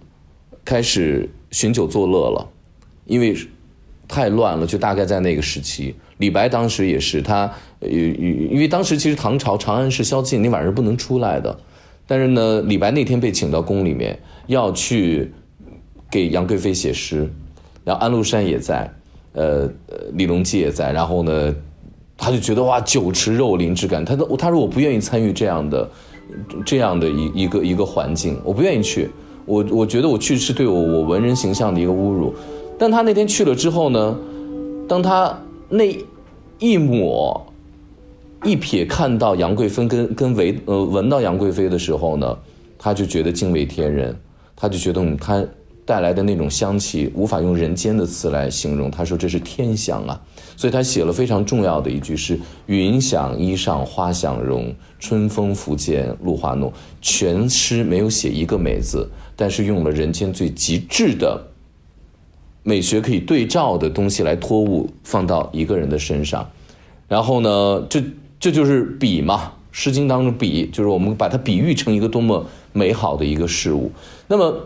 [0.65, 2.49] 开始寻酒作乐了，
[3.05, 3.37] 因为
[4.09, 5.95] 太乱了，就大概在那个时期。
[6.19, 11.57] 李白当时也是，他呃，因为当时其实唐朝长安是宵禁，你晚上不能出来的。
[12.07, 15.31] 但是呢，李白那天被请到宫里面，要去
[16.11, 17.31] 给杨贵妃写诗，
[17.85, 18.91] 然后安禄山也在，
[19.33, 19.69] 呃，
[20.13, 21.55] 李隆基也在，然后呢，
[22.17, 24.05] 他就觉得哇，酒池肉林之感。
[24.05, 25.91] 他说，他说我不愿意参与这样的
[26.65, 29.11] 这样的一一个一个环境，我不愿意去。
[29.47, 32.35] 我我觉得我去是对我我文人形象的一个侮辱，
[32.79, 34.19] 但他那天去了之后呢，
[34.89, 35.85] 当他那
[36.59, 37.47] 一抹
[38.45, 42.37] 一瞥看到杨贵妃跟跟闻呃闻到杨贵妃的时候呢，
[42.77, 44.15] 他就觉得惊为天人，
[44.55, 45.45] 他就觉得他
[45.85, 50.21] 带来的那种香气无法用人间的词来形容，他说这是天香啊，
[50.57, 59.09] 所以他写了非常重要的一句是云想衣裳花想容，春风拂槛露华浓，全诗没有写一个美字。
[59.37, 61.49] 但是用了人间最极致的
[62.63, 66.51] 美学可以对照的东西来托物放到一个人的身上，
[67.07, 68.03] 然后呢，这
[68.41, 69.37] 这就是比嘛，
[69.71, 73.93] 《诗经》当中比就是我们把它比喻成一个多么美好的一个事物。
[74.27, 74.65] 那么，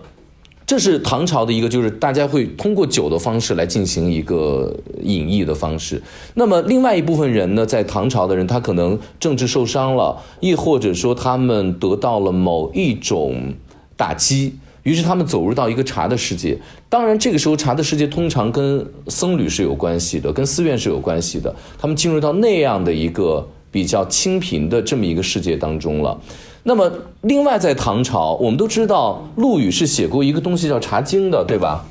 [0.65, 6.01] 这是唐朝的一个，就是大家会通过酒的方式来进行一个隐逸的方式。
[6.35, 13.53] 那么，另外一部分人呢，在唐朝的人，他可能政治受伤了，亦或者说他们得到了某一种。
[14.01, 16.59] 打击，于是他们走入到一个茶的世界。
[16.89, 21.55] 当然，这个时候茶的世界通常跟僧侣是有关系的，跟寺院是有关系的。
[21.79, 26.19] 他们进入到那样的一个比较清贫的这么一个世界当中了。
[26.63, 26.91] 那么，
[27.21, 31.85] 另外在唐朝，我们都知道陆羽是写过一个东西叫《茶经》的，对吧？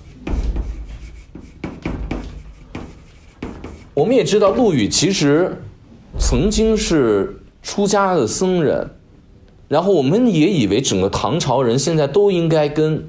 [3.93, 5.61] 我们也知道陆羽其实
[6.17, 8.89] 曾经是出家的僧人。
[9.69, 13.07] 然后我们也以为整个唐朝人现在都应该跟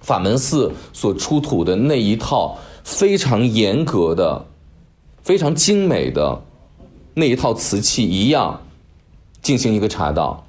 [0.00, 4.44] 法门寺所出土的那一套非常严格的、
[5.22, 6.42] 非常精美的
[7.14, 8.60] 那一套瓷器一样，
[9.42, 10.46] 进行一个茶道。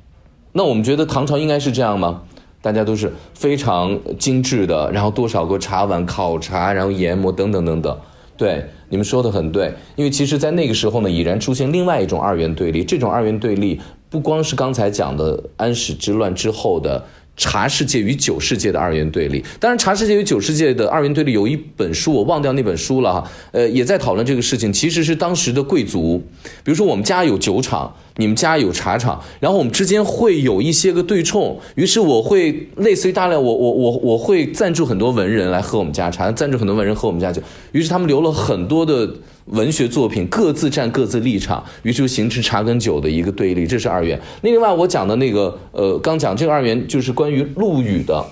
[0.51, 2.21] 那我们觉得唐朝应该是这样吗？
[2.61, 7.97] 大家都是非常精致的，然后多少个茶碗烤茶，然后研磨等等等等。
[8.35, 12.83] 对，你们说的很对，因为其实，在那个时候呢，已然出现另外一种二元对立。
[12.83, 13.79] 这种二元对立
[14.09, 17.03] 不光是刚才讲的安史之乱之后的。
[17.37, 23.31] 茶世界与酒世界的二元对立，当然，茶世界与酒世界的二元对立有一本书，我忘掉那本书了哈。
[23.51, 26.17] 呃，也在讨论这个事情，其实是当时的贵族，
[26.63, 37.41] 比如说我们家有酒厂，你们家有茶厂，然后我们之间会有一些个对冲，于是我会类似于大量，我我我我会赞助很多文人来喝我们家茶，赞助很多文人喝我们家酒，
[37.73, 39.09] 于是他们留了很多的。
[39.45, 44.19] 文学作品各自站各自立场，于是就形成茶跟酒的一个对立，这是二元。
[44.41, 48.25] 另外，我讲的那个，呃，刚讲这个二元就是关于陆羽的。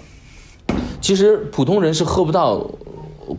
[0.99, 2.67] 其实普通人是喝不到，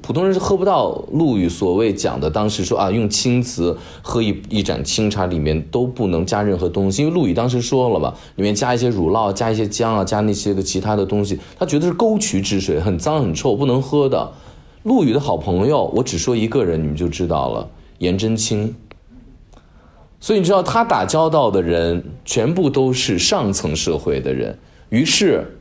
[0.00, 14.30] 普通人是喝不到陆羽所谓讲的，当时说啊，用青瓷喝一一盏清茶，里面都不能加任何东西，因为陆羽当时说了嘛，里面加一些乳酪，加一些姜啊，加那些个其他的东西，他觉得是沟渠之水，很脏很臭，不能喝的。
[14.84, 17.68] 陆羽的好朋友，我只说一个人，你们就知道了，
[17.98, 18.74] 颜真卿。
[20.20, 24.56] 所以你知道他打交道的人全部都是上层社会的人。
[24.90, 25.58] 于是，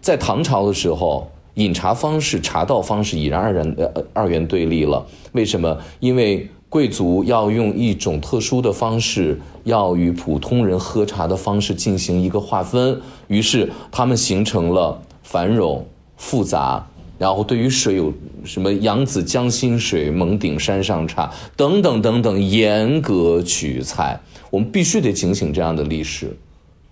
[0.00, 5.06] 在唐朝的时候，饮茶方式、茶道方式已然二元呃二元对立了。
[5.32, 5.78] 为什么？
[6.00, 13.00] 因为贵族要用一种特殊的方式，要与普通人喝茶的方式进行一个划分。
[13.28, 16.84] 于是他们形成了繁荣复杂。
[17.18, 18.12] 然后对于水有
[18.44, 24.18] 什么扬子江心水、蒙顶山上茶等等等等，严格取材。
[24.50, 26.34] 我们必须得警醒这样的历史，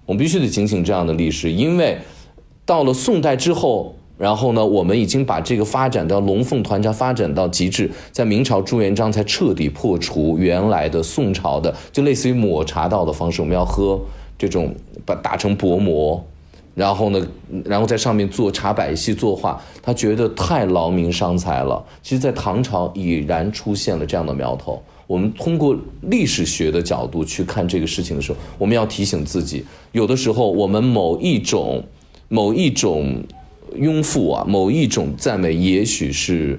[0.04, 1.96] 我们必须得警醒这样的历史，因为
[2.64, 14.00] 到了宋代之后，然后呢，我们已经把这个发展到龙凤团茶发展到极致，在明朝朱元璋才彻底破除原来的宋朝的，就类似于抹茶道的方式，我们要喝
[14.36, 14.74] 这种
[15.04, 16.22] 把打成薄膜。
[16.76, 17.26] 然后呢，
[17.64, 21.82] 然后在上面做茶百戏、作画，他觉得太劳民伤财了。
[22.02, 24.82] 其实，在唐朝已然出现了这样的苗头。
[25.06, 31.82] 我们通过历史学的角度去看这个事情的时候，我们要提醒自己，有的时候我们某一种、
[32.28, 33.24] 某一种
[33.78, 36.58] 拥护啊，某一种赞美，也许是。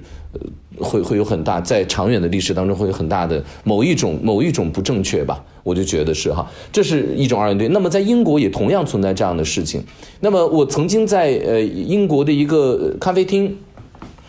[0.80, 7.66] 会会有很大，在长远的历史当中会有很大的某一种某一种不正确吧，我就觉得是哈，这是一种二元对。
[7.70, 9.82] 那么在英国也同样存在这样的事情。
[10.20, 13.56] 那么我曾经在呃英国的一个咖啡厅，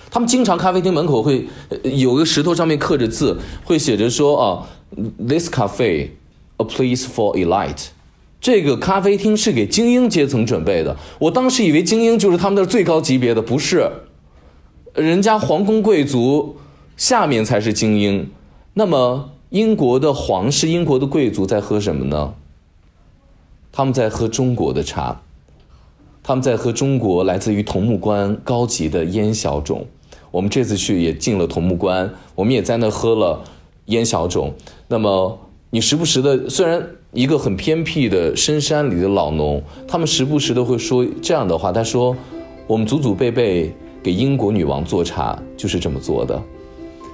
[0.09, 1.45] 他们经常咖啡厅门口会
[1.83, 4.67] 有个石头上面刻着字，会写着说啊
[5.19, 6.07] ，This cafe
[6.57, 7.89] a place for elite，
[8.41, 10.95] 这个咖啡厅是给精英阶层准备的。
[11.19, 13.89] 我当时以为精英就是他们的最高级别的，不是。
[14.95, 16.57] 人家皇宫贵族
[16.97, 18.29] 下面才是精英，
[18.73, 22.33] 那么英国的皇室、英国的贵族在喝什么呢？
[23.71, 25.21] 他们在喝中国的茶，
[26.23, 29.85] 他们在喝中国来自于桐木关高级的烟小种。
[30.31, 33.43] 我们这次去也进了桐木关，我们也在那喝了
[33.85, 34.53] 烟小种。
[34.87, 35.39] 那么
[35.69, 42.15] 你时不时的，虽然一个很偏僻的深山里的老农，他们时不时的会说这样的话，他说
[42.67, 46.41] ：“我们祖祖辈辈。”给英国女王做茶就是这么做的，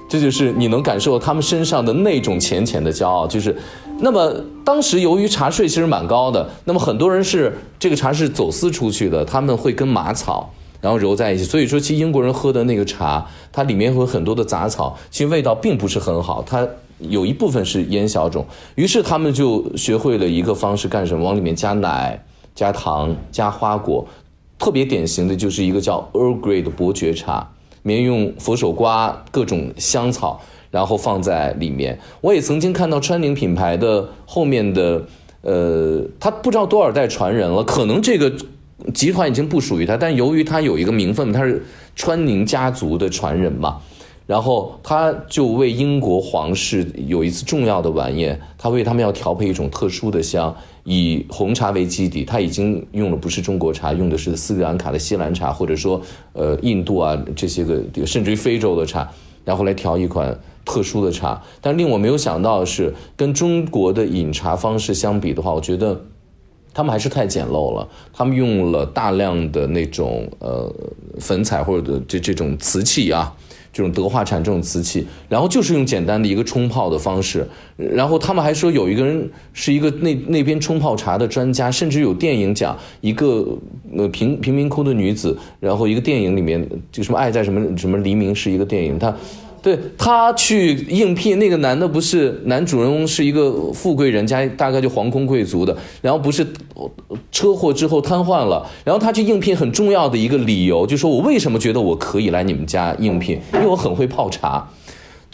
[0.08, 3.26] 这就是你能感受他们身上的那种浅浅的骄傲。
[3.26, 3.56] 就是，
[3.98, 4.32] 那么
[4.64, 10.48] 当时由于茶税其实蛮高的，那么很多人是这个茶是走私出去的，他们会跟马草
[10.80, 16.64] 然后揉在一起，所以说其实英国人喝的那个茶，它里面会有很多的杂草，其实味道并不是很好，它
[16.98, 18.44] 有一部分是烟小种。
[18.74, 21.24] 于是他们就学会了一个方式干什么？
[21.24, 22.24] 往里面加奶、
[22.54, 24.06] 加糖、加花果。
[24.58, 27.46] 特别典型的就是一个叫 Earl Grey 的伯爵茶，
[27.82, 30.40] 里面用佛手瓜各种香草，
[30.70, 31.98] 然后放在里面。
[32.22, 35.04] 我也曾经看到川宁品牌的后面的，
[35.42, 38.32] 呃，他不知道多少代传人了，可能这个
[38.94, 41.62] 集团已经不属于他，但由于他有一个名分，他是
[41.94, 43.76] 川宁家族的传人嘛。
[44.26, 50.52] 然后他就为英国皇室有一次重要的晚宴，他为他们要调配一种特殊的香，
[50.82, 56.02] 以红茶为基底，他已经用的不是中国茶，用的是斯里兰卡的西兰茶，或者说
[56.32, 59.08] 呃印度啊这些个甚至于非洲的茶，
[59.44, 61.40] 然后来调一款特殊的茶。
[61.60, 66.00] 但令我没有想到的是，跟中国的饮茶方式相比的话，我觉得
[66.74, 67.88] 他们还是太简陋了。
[68.12, 70.68] 他们用了大量的那种呃
[71.20, 73.32] 粉彩或者这这种瓷器啊。
[73.76, 77.46] 这种德化产这种瓷器，然后就是用简单的一个冲泡的方式，
[77.76, 83.46] 然后他们还说有一个人是一个那那边冲泡茶的专家，甚至有电影讲一个
[83.94, 89.14] 呃贫贫民窟的女子，然后一个电影里面就什么爱在什么什么黎明是一个电影，他
[89.66, 96.46] 对他去应聘那个男的，不是男主人公是一个富贵人家，大概就皇宫贵族的，然后不是
[97.32, 104.68] 车祸之后瘫痪了，然后他去应聘很重要的一个理由，就说我为什么觉得我可以来你们家应聘，因为我很会泡茶。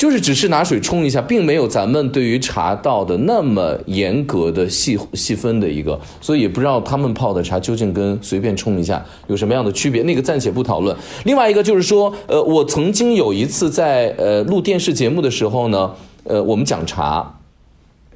[0.03, 10.03] 就是只是拿水冲一下，并没有咱们对于茶道的那么严格的细细分的一个，所以也不知道他们泡的茶究竟跟随便冲一下有什么样的区别。
[10.03, 10.97] 那个暂且不讨论。
[11.23, 15.93] 另外一个就是说，呃，我曾经有一次在呃录电视节目的时候呢，
[16.25, 17.39] 呃，我们讲茶，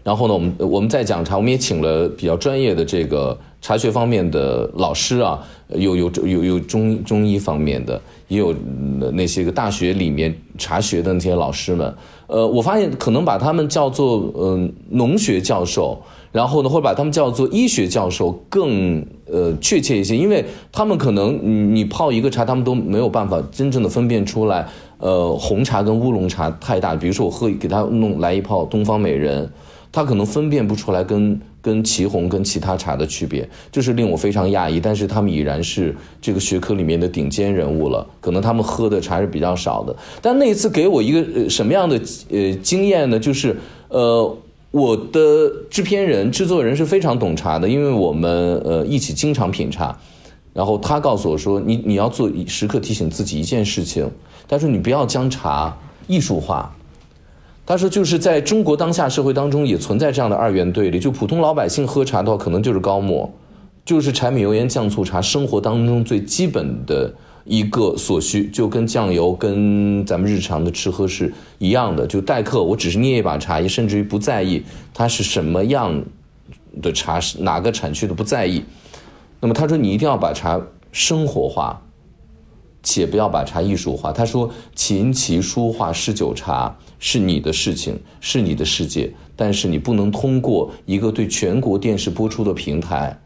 [0.02, 8.02] 然后呢，我们我们在讲茶，我们也请了比较专业的这个茶学方面的老师啊，有有有有中中医方面的。
[8.28, 8.54] 也有
[9.12, 11.94] 那些个大学里面茶学的那些老师们，
[12.26, 15.96] 呃，我发现可能把他们叫做嗯农学教授，
[16.32, 24.66] 然后呢，或者把他们叫做医学教授更呃确切一些，因为他们可能你泡一个茶，他们都没有办法真正的分辨出来，
[24.98, 29.48] 呃，红茶跟乌龙茶太大，比如说我喝给他弄来一泡东方美人。
[29.96, 34.78] 他可能分辨不出来跟跟祁红跟其他茶的区别，这是令我非常讶异。
[34.78, 38.06] 但是他们已然是这个学科里面的顶尖人物了。
[38.20, 39.96] 可能他们喝的茶是比较少的。
[40.20, 43.18] 但那一次给我一个呃什么样的呃经验呢？
[43.18, 43.56] 就是
[43.88, 44.36] 呃
[44.70, 49.98] 我的制片人制作人是非常懂茶的，因为我们呃一起经常品茶。
[50.52, 54.06] 然后他告诉我说：“你你要做时刻提醒自己一件事情，
[54.46, 55.74] 他说你不要将茶
[56.06, 56.70] 艺术化。”
[57.66, 61.00] 他说：“就是在中国当下社会当中，也存在这样的二元对立。
[61.00, 63.28] 就普通老百姓喝茶的话，可能就是高沫，
[63.84, 67.12] 就是柴米油盐酱醋茶，生活当中最基本的
[67.44, 72.06] 一个所需，就跟酱油跟咱们日常的吃喝是一样的。
[72.06, 74.62] 就待客，我只是捏一把茶叶，甚至于不在意
[74.94, 76.04] 它是什么样
[76.80, 78.62] 的茶，是哪个产区的不在意。
[79.40, 80.60] 那么他说，你一定要把茶
[80.92, 81.82] 生活化。”
[82.88, 84.12] 且不要把茶艺术化。
[84.12, 93.18] 他说：“琴棋书画诗酒茶是你的事情，是你的世界，但是你不能通过一个对全国电视播出的平台，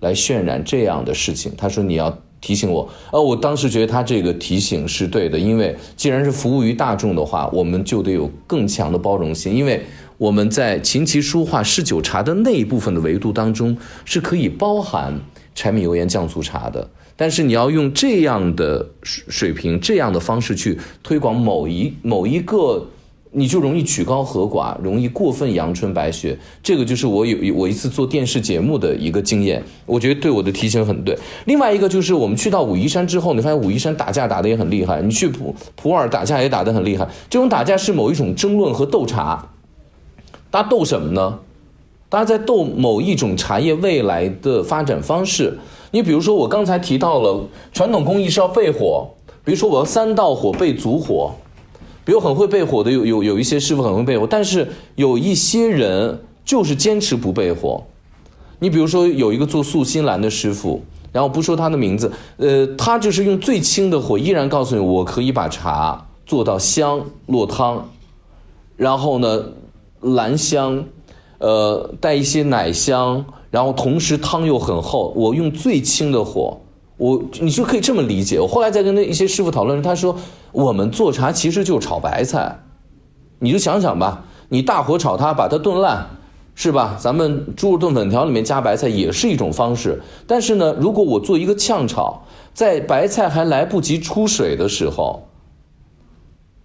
[0.00, 9.82] 来渲染这样的事情。”他说：“你要提醒我。”呃，我当时觉得他这个提醒是对的，因为既然是服务于大众的话，我们就得有更强的包容性，因为
[10.16, 15.20] 我们在琴棋书画诗酒茶的那一部分的维度当中是可以包含
[15.54, 16.88] 柴米油盐酱醋茶的。
[17.16, 22.86] 但是你要用这样的水水平、这样的方式去推广某一某一个，
[23.30, 26.38] 你就容易曲高和寡，容易过分阳春白雪。
[26.62, 31.16] 这个就是我有我一次做电视节目的一个经验，我觉得对我的提醒很对。
[31.44, 37.06] 另外一个就是我们去到武夷山之后，你发现武夷山打架打得也很厉害，你去普普洱打架也打得很厉害。
[37.28, 39.50] 这种打架是某一种争论和斗茶，
[40.50, 41.38] 大家斗什么呢？
[42.10, 45.58] 大家在斗某一种茶叶未来的发展方式。
[45.90, 49.06] 你比如说，我刚才提到了传统工艺是要焙火，
[49.44, 51.32] 比如说我要三道火焙足火，
[52.08, 57.84] 比如很会背火的有有有一些师傅很会背火，但是有一些人就是坚持不背火。
[58.60, 60.80] 你比如说有一个做素心兰的师傅，
[61.12, 67.86] 然后不说他的名字，呃，他就是用最轻的火，依然告诉你我可以把茶做到香落汤，
[68.74, 69.44] 然后呢，
[70.00, 70.82] 兰香，
[71.36, 73.22] 呃，带一些奶香。
[73.50, 76.58] 然后同时汤又很厚，我用最轻的火，
[76.98, 78.38] 我你就可以这么理解。
[78.38, 80.14] 我后来在跟那一些师傅讨论，他说
[80.52, 82.60] 我们做茶其实就是炒白菜，
[83.38, 86.06] 你就想想吧，你大火炒它，把它炖烂，
[86.54, 86.96] 是吧？
[87.00, 90.02] 咱们猪肉炖粉条里面加白菜也是一种方式。
[90.26, 95.28] 但是呢，如果我做一个炝炒，在白菜还来不及出水的时候，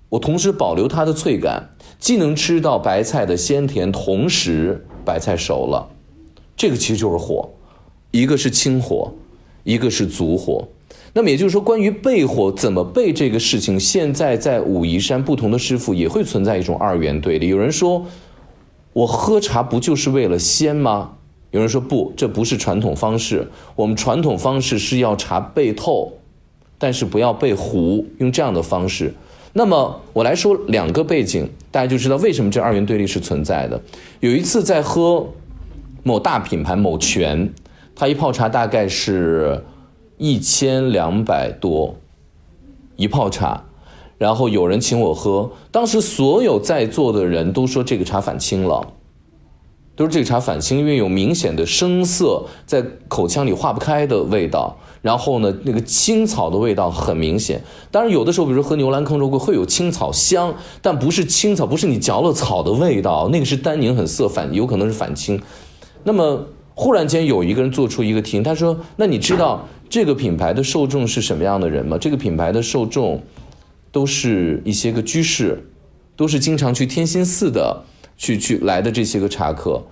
[0.09, 1.69] 我同时保留它的脆感，
[1.99, 5.89] 既能吃到白菜的鲜甜，同时白菜熟了。
[6.55, 7.49] 这个其实就是火，
[8.11, 9.11] 一个是清火，
[9.63, 10.67] 一个是足火。
[11.13, 17.49] 那么也就是说，关于备火怎么备这个事情，现在在武夷山不同的师傅也会存在一种二元对立。
[17.49, 18.05] 有人说，
[18.93, 21.11] 我喝茶不就是为了鲜吗？
[21.51, 23.47] 有人说不，这不是传统方式。
[23.75, 26.11] 我们传统方式是要茶备透，
[26.79, 29.13] 但是不要备糊，用这样的方式。
[29.53, 33.79] 那么我来说两个背景，大家就知道为什么这二元对立是存在的。
[34.19, 35.27] 有一次在喝。
[36.05, 37.49] 某大品牌某泉，
[37.95, 39.63] 它一泡茶大概是
[40.17, 41.95] 一千两百多
[42.95, 43.63] 一泡茶，
[44.17, 48.87] 然后有人请我喝，当时所有在座的人都说这个茶反清了，
[49.95, 57.61] 都说这个茶反清，因为有明显的生涩，在口腔里化不开的味道，然后呢，那个青草的味道很明显。
[57.91, 65.41] 当然有的时候，比如喝牛栏坑肉桂会有青草香，但不是青草，不是你嚼了草的味道，那个是单宁很涩，反有可能是反清。
[66.03, 71.97] 那么忽然间有一个人做出一个题，他说：“那你知道这个品牌的受众是什么样的人吗？
[71.97, 73.21] 这个品牌的受众
[73.91, 75.69] 都是一些个居士，
[76.15, 77.83] 都是经常去天心寺的
[78.17, 79.83] 去去来的这些个茶客，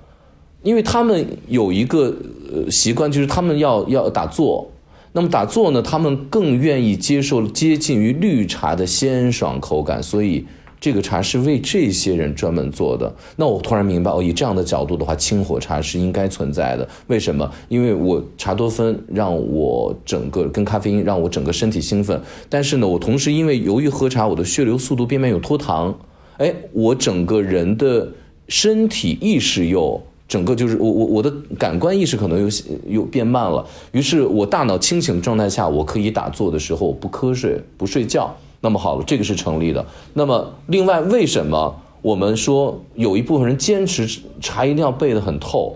[0.63, 2.15] 因为他们有一个
[2.51, 4.71] 呃习惯，就是他们要要打坐。
[5.13, 10.45] 那么打坐呢，他们更愿意接受接近于绿茶的鲜爽口感，所以
[10.81, 13.13] 这个茶是为这些人专门做的。
[13.35, 16.89] 那我突然明白，哦，以这样的角度的话，清火茶是应该存在的。
[17.05, 17.49] 为什么？
[17.69, 22.19] 因为我茶多酚让我整个跟咖啡因让我整个身体兴奋，
[22.49, 25.95] 但是呢，我同时因为由于喝茶，我的血流速度变慢，有脱糖，
[26.37, 28.09] 哎，我整个人的
[28.47, 30.01] 身体意识又。
[30.27, 31.29] 整个就是我我我的
[31.59, 32.47] 感官意识可能又
[32.87, 38.33] 又变慢了，于是我大脑清醒状态下，我可以打坐的时候不瞌睡不睡觉。
[38.61, 39.85] 那么好了，这个是成立的。
[40.13, 44.07] 那么另外，为什么我们说有一部分人坚持
[44.39, 45.75] 茶一定要备得很透，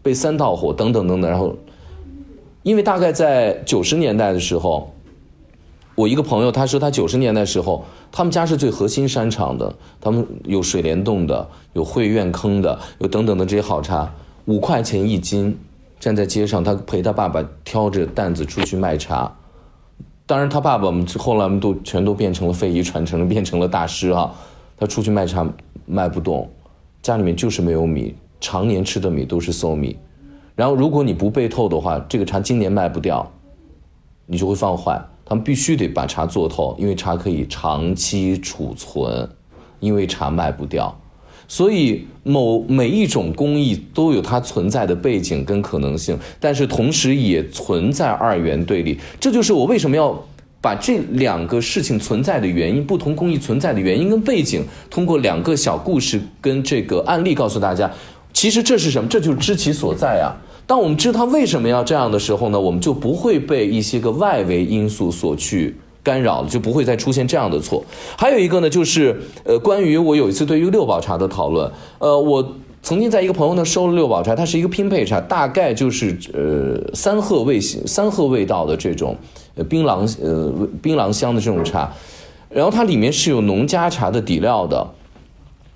[0.00, 1.54] 备三道火等等等等，然后，
[2.62, 4.90] 因为大概在九十年代的时候。
[5.96, 14.12] 我一个朋友，他说他九十年代时候，他们家是最核心山场的，他们有水帘洞的，有会苑坑的，有等等的这些好茶，
[14.46, 15.56] 五块钱一斤，
[16.00, 19.32] 站在街上，他陪他爸爸挑着担子出去卖茶。
[20.26, 24.34] 当然，他爸爸们后来们都全都变成了非遗传承，变成了大师啊。
[24.76, 25.46] 他出去卖茶
[25.84, 26.48] 卖不动，
[27.02, 29.96] 家里面就是没有米，常年吃的米都是馊米。
[30.56, 33.30] 然后，如果你不备透的话，这个茶今年卖不掉，
[34.26, 35.00] 你就会放坏。
[35.26, 39.28] 他们必须得把茶做透，因为茶可以长期储存，
[39.80, 40.94] 因为茶卖不掉，
[41.46, 48.98] 所以某每一种工艺都有它存在的背景跟可能性，但是同时也存在二元对立。
[49.20, 50.26] 这就是我为什么要
[50.60, 57.90] 把这两个事情存在的原因、不同工艺存在的原因跟背景，通过两个小故事跟这个案例告诉大家。
[58.32, 59.08] 其实这是什么？
[59.08, 60.34] 这就是知其所在啊。
[60.66, 67.82] 当我们知道他为什么要这样的时候呢，我们就不会被一些个外围因素所去干扰了，就不会再出现这样的错。
[68.16, 72.46] 还有一个呢，就是呃，关于我有一次对于六宝茶的讨论，呃，我
[72.82, 79.16] 曾经在一个朋友那收了六宝茶，它是一个拼配茶，大概就是呃三鹤味型三鹤味道的这种
[79.54, 80.52] 呃槟榔呃
[80.82, 81.90] 槟榔香的这种茶，
[82.50, 84.86] 然后它里面是有农家茶的底料的。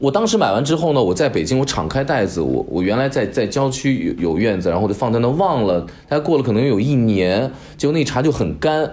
[0.01, 8.89] 我当时买完之后呢，我在北京，我敞开袋子，我我原来在在郊区有有院子，然后就放在那忘了，它过了可能有一年，结果那茶就很干，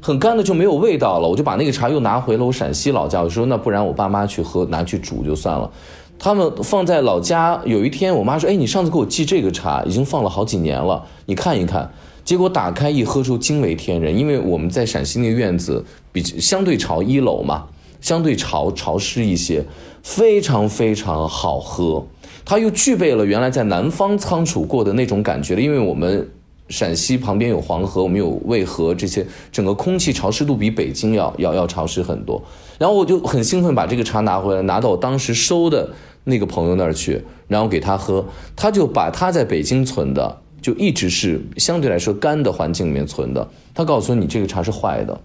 [0.00, 1.28] 很干的就没有味道了。
[1.28, 5.70] 我就把那个茶又拿回了我陕西老家，我说那不然我爸妈去喝，拿去煮就算了。
[6.18, 11.90] 他们放在老家，有一天我妈说，哎，你上次给我寄这个茶，已经放了好几年了，你看一看。
[12.24, 17.64] 结果打开一喝出惊为天人，因为我们在陕西那个院子比相对朝一楼嘛。
[18.00, 19.64] 相对潮潮湿一些，
[20.04, 22.06] 非常非常好喝，
[22.44, 25.60] 它又具备了原来在南方仓储过的那种感觉了。
[25.60, 26.30] 因为我们
[26.68, 32.42] 陕西旁边有黄河，我们有渭河，这些整个空气潮湿度比北京要要要潮湿很多。
[32.78, 35.90] 然后我就很兴奋，把这个茶拿回来，拿到我当时收的
[36.24, 43.48] 那个朋友那儿去，然后给他喝，他就把他在北京存的，就一直是相对来说干的环境里面存的。
[43.74, 45.20] 他告诉，你这个茶是坏的，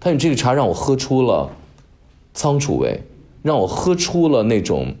[0.00, 1.50] 他你这个茶让我喝出了。
[2.34, 3.02] 仓储味，
[3.42, 4.94] 让我喝出了那种，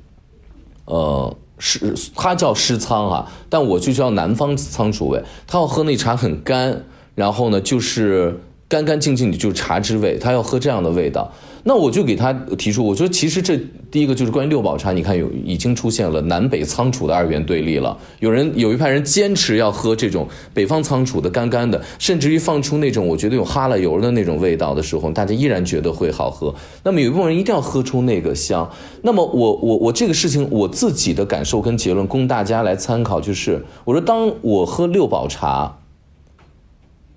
[0.84, 1.34] 呃，
[1.64, 5.22] 是，它叫湿仓啊，但我就叫南方仓储味。
[5.46, 6.84] 他要喝那茶很干，
[7.14, 10.18] 然后呢，就是干干净净的，就是茶之味。
[10.18, 11.30] 他要喝这样的味道。
[11.64, 13.56] 那我就给他提出，我说其实这
[13.88, 17.96] 第一个就是关于六宝茶，你看有已经出现了南北仓储的二元对立了。
[18.18, 26.52] 有人有一派人坚持要喝这种北方仓储的干干的，甚至于放出那种我觉得有哈喇油的那种味道的时候，大家依然觉得会好喝。
[26.82, 28.68] 那么有一部分人一定要喝出那个香。
[29.02, 35.78] 那么我我我这个事情我自己的感受跟结论供大家来参考，就是我说当我喝六宝茶，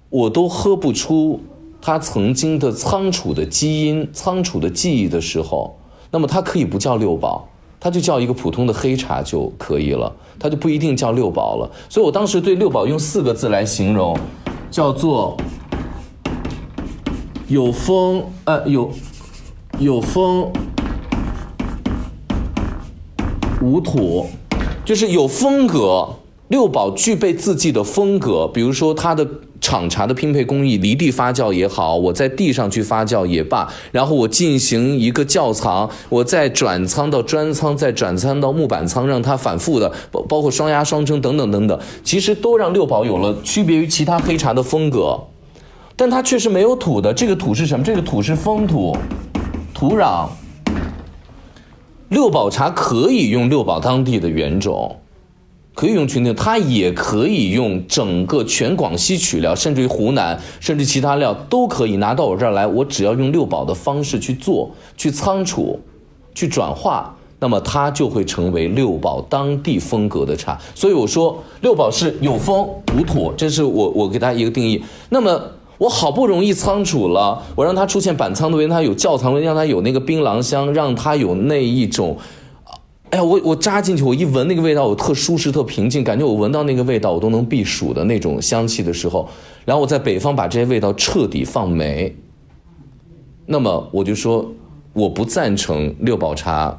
[0.09, 1.41] 我都喝不出。
[1.87, 5.77] 它曾经的仓储的基因、仓储的记忆的时候，
[6.09, 7.47] 那么它可以不叫六宝，
[7.79, 11.71] 它就叫一个普通的黑茶就可以了，它就不一定叫六宝了。
[11.87, 14.17] 所以我当时对六宝用四个字来形容，
[14.71, 15.37] 叫做
[17.47, 18.89] 有风，呃，有
[19.77, 20.51] 有风
[23.61, 24.25] 无土，
[24.83, 26.15] 就是有风格。
[26.47, 29.27] 六宝具备自己的风格，比如说它的
[29.61, 45.19] 厂茶的拼配工艺，离地发酵也好，我在地上去发酵也罢，然后我进行一个窖藏，我再转仓到砖仓，再转仓到木板仓，让它反复的包包括双压双蒸等等等等，其实都让六宝有了区别于其他黑茶的风格，
[45.95, 47.83] 但它确实没有土的，这个土是什么？
[47.83, 48.95] 这个土是风土，
[49.73, 50.27] 土壤。
[52.09, 54.99] 六宝茶可以用六宝当地的原种。
[55.75, 62.65] 可以用群定，它也可以用整个全广西取料，甚至于湖南，甚至其他料都可以拿到我这儿来。
[62.65, 65.79] 我只要用六宝的方式去做、去仓储、
[66.33, 70.57] 去转化，那么它就会成为六宝当地风格的茶。
[70.73, 72.67] 所以我说，六宝是有风
[72.97, 74.81] 无土，这是我我给大家一个定义。
[75.09, 75.39] 那么。
[75.77, 82.15] 我好不容易仓储了，我让它出现板仓的味，让它有窖藏味，让它有那个槟榔香，让它有那一种，
[83.15, 89.29] 哎呀，我我扎进去，我一闻那个味道，我特舒适、特平静，感觉我闻到那个味道，我都能避暑的那种香气的时候，
[89.63, 92.13] 然后我在北方把这些味道彻底放没，
[93.45, 94.51] 那么我就说，
[94.91, 96.77] 我不赞成六堡茶。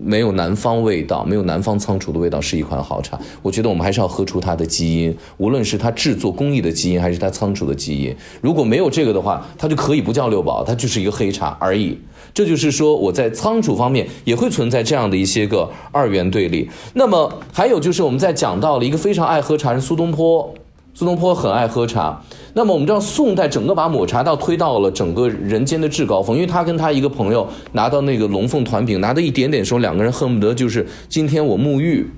[0.00, 3.18] 没有南方味道，没有南方仓储的味道，是一款好茶。
[3.42, 8.14] 我觉得我们还是要喝出它的基因，无论是它制作工艺的基因，还是它仓储的基因。
[8.40, 11.98] 如果没有这个的话，它就可以不叫六宝，它就是一个黑茶而已。
[12.32, 16.70] 这就是说，我在仓储方面也会存在这样的一些个二元对立。
[16.94, 20.54] 那么还有就是，我们在讲到了一个非常爱喝茶人苏东坡。
[20.94, 22.20] 苏东坡很爱喝茶，
[22.58, 32.10] 那么我们知道宋代整个把抹茶道推到了整个人间的制高峰，因为他跟他一个朋友拿到那个龙凤团饼，拿到一点点时候，两个人恨不得就是今天我沐浴，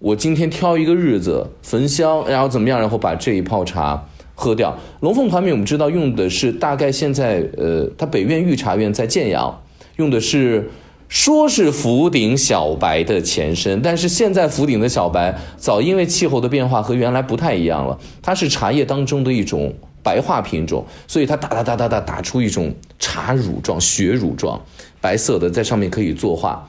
[0.00, 4.04] 我今天挑一个日子焚香，然后怎么样，然后把这一泡茶
[4.34, 4.76] 喝掉。
[4.98, 9.62] 龙凤团饼我们知道用的是大概现在呃，他北苑御茶院在建阳
[9.94, 10.68] 用的是。
[11.12, 17.98] 说是福鼎小白的前身，但是现在福鼎的小白早因为气候的变化和原来不太一样了。
[18.22, 24.58] 它是茶叶当中的一种白化品种，所以它打打打打打打出一种茶乳状、血乳状、
[25.02, 26.66] 白色的，在上面可以作画。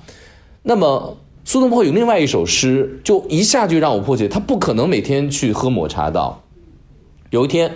[0.64, 1.16] 那么
[1.46, 6.44] 苏东坡有另外一首诗，就一下就让我破解，他不可能每天去喝抹茶道。
[7.30, 7.72] 有一天，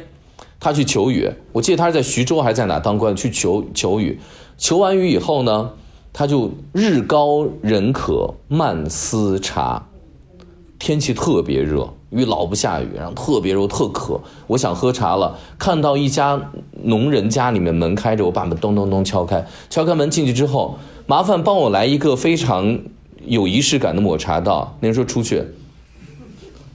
[0.60, 4.20] 他去求雨，我记得他是在徐州还是在哪当官，去求求雨。
[4.58, 5.72] 求完雨以后呢？
[6.18, 9.88] 他就日高人渴慢思茶，
[10.80, 15.38] 天气特别热，雨老不下雨，然后特别热特渴，我想喝茶了。
[15.60, 16.42] 看到一家
[16.82, 22.80] 农人家里面门开着，我把门咚咚咚敲开，敲开门进去之后，麻烦帮我来一个非常
[23.24, 24.76] 有仪式感的抹茶道。
[24.80, 25.44] 那人说出去，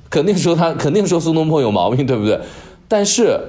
[0.08, 2.40] 肯定说他肯定说苏东坡有毛病，对不对？
[2.86, 3.40] 但是。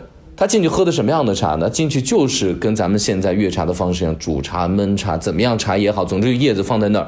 [0.44, 1.70] 他进去喝的什么样的茶呢？
[1.70, 7.08] 进去就是跟咱们现在粤茶的方式一样，煮茶、焖茶，怎么样茶也好，总之叶子放在那儿，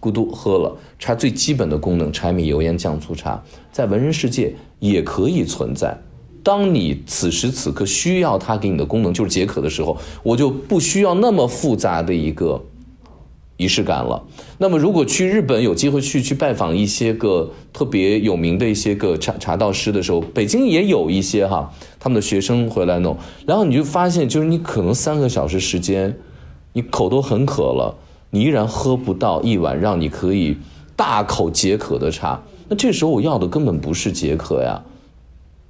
[0.00, 0.72] 咕嘟喝了。
[0.96, 5.98] 茶最基本的功能，柴米油盐酱醋茶，在文人世界也可以存在。
[6.44, 12.62] 当你此时此刻需要它给你的功能就是解渴的时候，我就不需要那么复杂的一个。
[13.56, 14.22] 仪式感了。
[14.58, 26.18] 那么，如果去日本有机会去去拜访一些个特别有名的一些个茶茶道师的时候，北京也有一些哈，他们的学生回来弄，然后你就发现，就是你可能三个小时时间，
[26.74, 27.96] 你口都很渴了，
[28.30, 30.56] 你依然喝不到一碗让你可以
[30.94, 32.42] 大口解渴的茶。
[32.68, 34.82] 那这时候我要的根本不是解渴呀，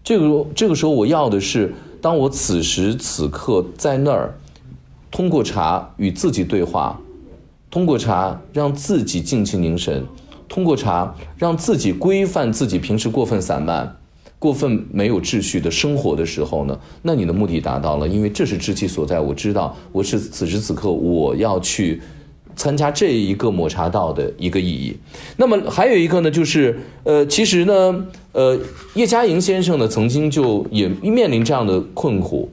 [0.03, 4.35] 这个这个时候我要的是，当我此时此刻在那儿，
[5.11, 7.01] 通过茶与自己对话。
[7.71, 10.07] 通过茶让自己静气凝神，
[10.49, 13.97] 通过茶让自己规范自己平时过分散漫、
[14.39, 19.19] 过分没有秩序的生活的时候呢，那你的目的达到了，因为这是知其所在。
[19.21, 22.01] 我知道我是此时此刻我要去
[22.55, 24.97] 参加这一个抹茶道的一个意义。
[25.37, 28.59] 那么还有一个呢，就是呃，其实呢，呃，
[28.95, 32.49] 叶嘉莹先生呢曾经就也面临这样的困苦，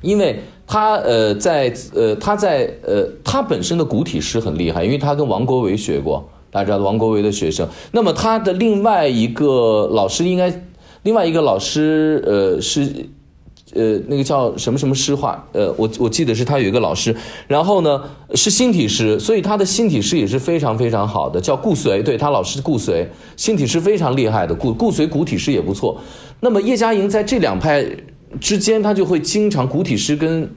[0.00, 0.40] 因为。
[0.70, 7.66] 他呃，在呃，他在呃，他本身的古体诗很厉害，因为他跟王国维学过，大家知道王国维的学生。
[7.92, 10.52] 那么他的另外一个老师应该，
[11.04, 13.08] 另外一个老师呃是，
[13.72, 17.16] 呃那个叫什么什么诗画，呃我我记得是他有一个老师，
[17.46, 18.02] 然后呢
[18.34, 23.08] 是新体诗，所以他的新体诗也是非常非常好的，叫顾随，对他老师顾随，
[23.38, 25.98] 新体诗非常厉害的，顾顾随古体诗也不错。
[26.40, 27.86] 那么叶嘉莹在这两派。
[28.40, 30.50] 之间，他就会经常古体诗跟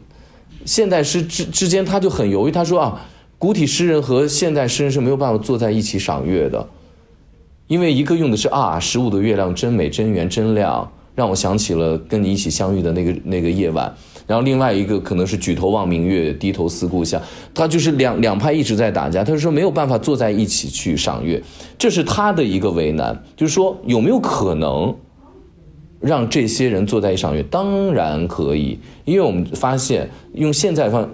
[0.65, 2.51] 现代诗之之间，他就很犹豫。
[2.51, 3.01] 他说啊，
[3.37, 6.67] 古体诗人和现代诗人是没有办法坐在一起赏月的，
[7.67, 13.93] 因为一个用的是啊，十五的月亮真美真圆真亮，让我想起了跟你一起相遇的那个那个夜晚。
[14.27, 17.21] 然后另外一个可能是举头望明月，低头思故乡。
[17.53, 19.23] 他就是两两派一直在打架。
[19.23, 21.41] 他就说没有办法坐在一起去赏月，
[21.77, 23.23] 这是他的一个为难。
[23.35, 24.95] 就是说有没有可能？
[26.01, 31.07] 让这些人坐在一赏月，当然可以，因为我们发现用现在方，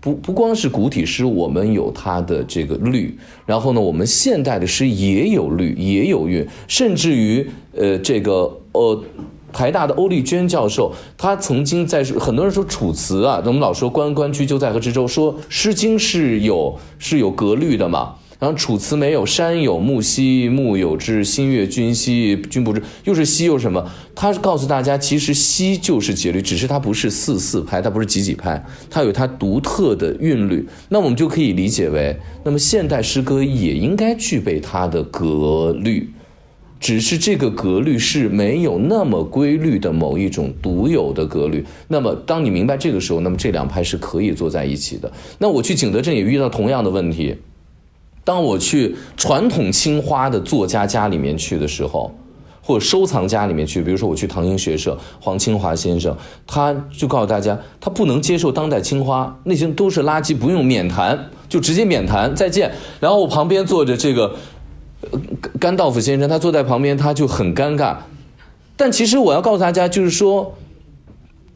[0.00, 3.16] 不不光是古体诗，我们有它的这个律，
[3.46, 9.02] 然后呢，我们现代的诗也有律，也有韵，甚至于呃，这个呃，
[9.50, 18.14] 台大的欧丽娟教授，他曾经在很多人说《楚辞》啊，我们老说关关雎鸠，在河之洲，说《诗经》是有是有格律的嘛。
[18.38, 23.90] 然后楚辞没有，山有木兮木有枝，心悦君兮君不知，又是兮又什么？
[24.14, 30.64] 他告诉大家，其实兮就是节律，只是它不是四四拍，它不是几几拍，它有它独特的韵律。
[30.88, 36.10] 那我们就可以理解为，那么现代诗歌也应该具备它的格律。
[36.78, 41.64] 只是这个格律是没有那么规律的某一种独有的格律。
[41.88, 45.12] 那么，当你明白这个时候，那么这两派是可以坐在一起的。
[45.38, 47.34] 那我去景德镇也遇到同样的问题。
[48.28, 52.14] 当我去传统青花的作家家里面去的时候，
[52.60, 56.14] 或者收藏家里面去，比如说我去唐英学社，黄清华先生，
[56.46, 62.70] 他就告诉大家，他不能接受当代青花，那些都是垃圾，不用免谈，就直接免谈，再见。
[63.00, 64.36] 然后我旁边坐着这个。
[65.58, 67.96] 甘道夫先生，他坐在旁边，他就很尴尬。
[68.76, 70.54] 但其实我要告诉大家，就是说，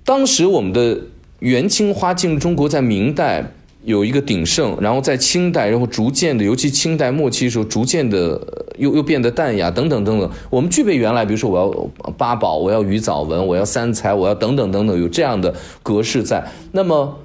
[0.06, 0.98] 当时我们的
[1.40, 3.52] 元青花进入中国，在明代
[3.84, 8.40] 有一个鼎盛，然后在清代，然后逐渐的，尤其清代末期的时候，逐渐的
[8.78, 10.30] 又又变得淡雅，等等等等。
[10.50, 16.50] 我们具备原来，比如说我要八宝，我要鱼藻纹，我要三才，我要等等等等，有这样的格式在。
[16.72, 17.18] 那么，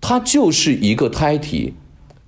[0.00, 1.74] 它就是一个胎体，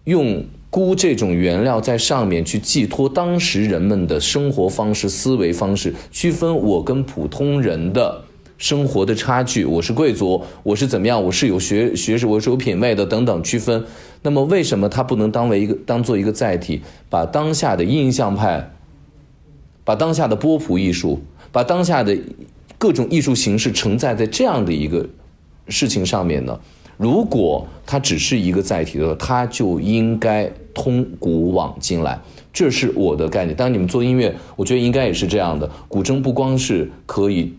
[0.04, 0.44] 用。
[0.74, 8.23] 钴这种原料在上面去寄托当时人们的生活方式、思维方式，区分我跟普通人的
[8.58, 9.64] 生活的差距。
[9.64, 11.22] 我是贵族，我是怎么样？
[11.22, 13.84] 我是有学学识，我是有品位的等等区分。
[14.22, 16.80] 那么为什么它不能当为一个当做一个载体，
[17.10, 18.72] 把当下的印象派，
[19.84, 21.20] 把当下的波普艺术，
[21.52, 22.16] 把当下的
[22.78, 25.06] 各种艺术形式承载在这样的一个
[25.68, 26.58] 事情上面呢？
[26.96, 32.18] 如果它只是一个载体的话，它就应该通古往今来，
[32.52, 33.56] 这是我的概念。
[33.56, 35.68] 当然，你们做音乐，我觉得应该也是这样的。
[35.88, 37.52] 古筝不光是可以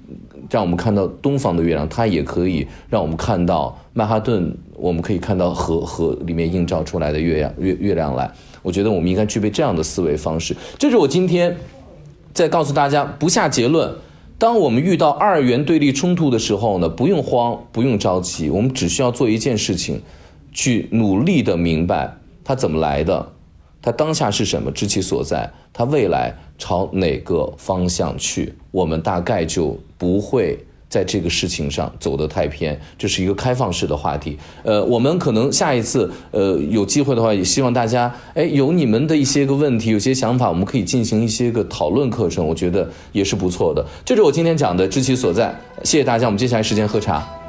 [0.50, 8.30] 让我们看到东方的月亮，它也可以让我们看到曼哈顿，我们可以看到河河里面映照出来的月亮月月亮来。
[8.62, 10.56] 我觉得我们应该具备这样的思维方式。
[10.78, 11.56] 这是我今天
[12.34, 13.94] 在告诉大家，不下结论。
[14.38, 20.02] 当我们遇到二元对立冲突的时候呢，不用慌，不用着急，我们只需要做一件事情，
[20.52, 23.32] 去努力的明白它怎么来的，
[23.82, 30.58] 它当下是什么，知其所在，它未来朝哪个方向去，我们大概就不会。
[30.88, 34.38] 在这个事情上走得太偏，这是一个开放式的话题。
[34.64, 43.86] 呃，我们可能下一次，呃，有机会的话，也希望大家，哎，有你们的一些个问题，有些想法，我们可以进行一些个讨论课程，我觉得也是不错的。
[44.06, 46.28] 这是我今天讲的知其所在，谢谢大家。
[46.28, 47.45] 我们接下来时间喝茶。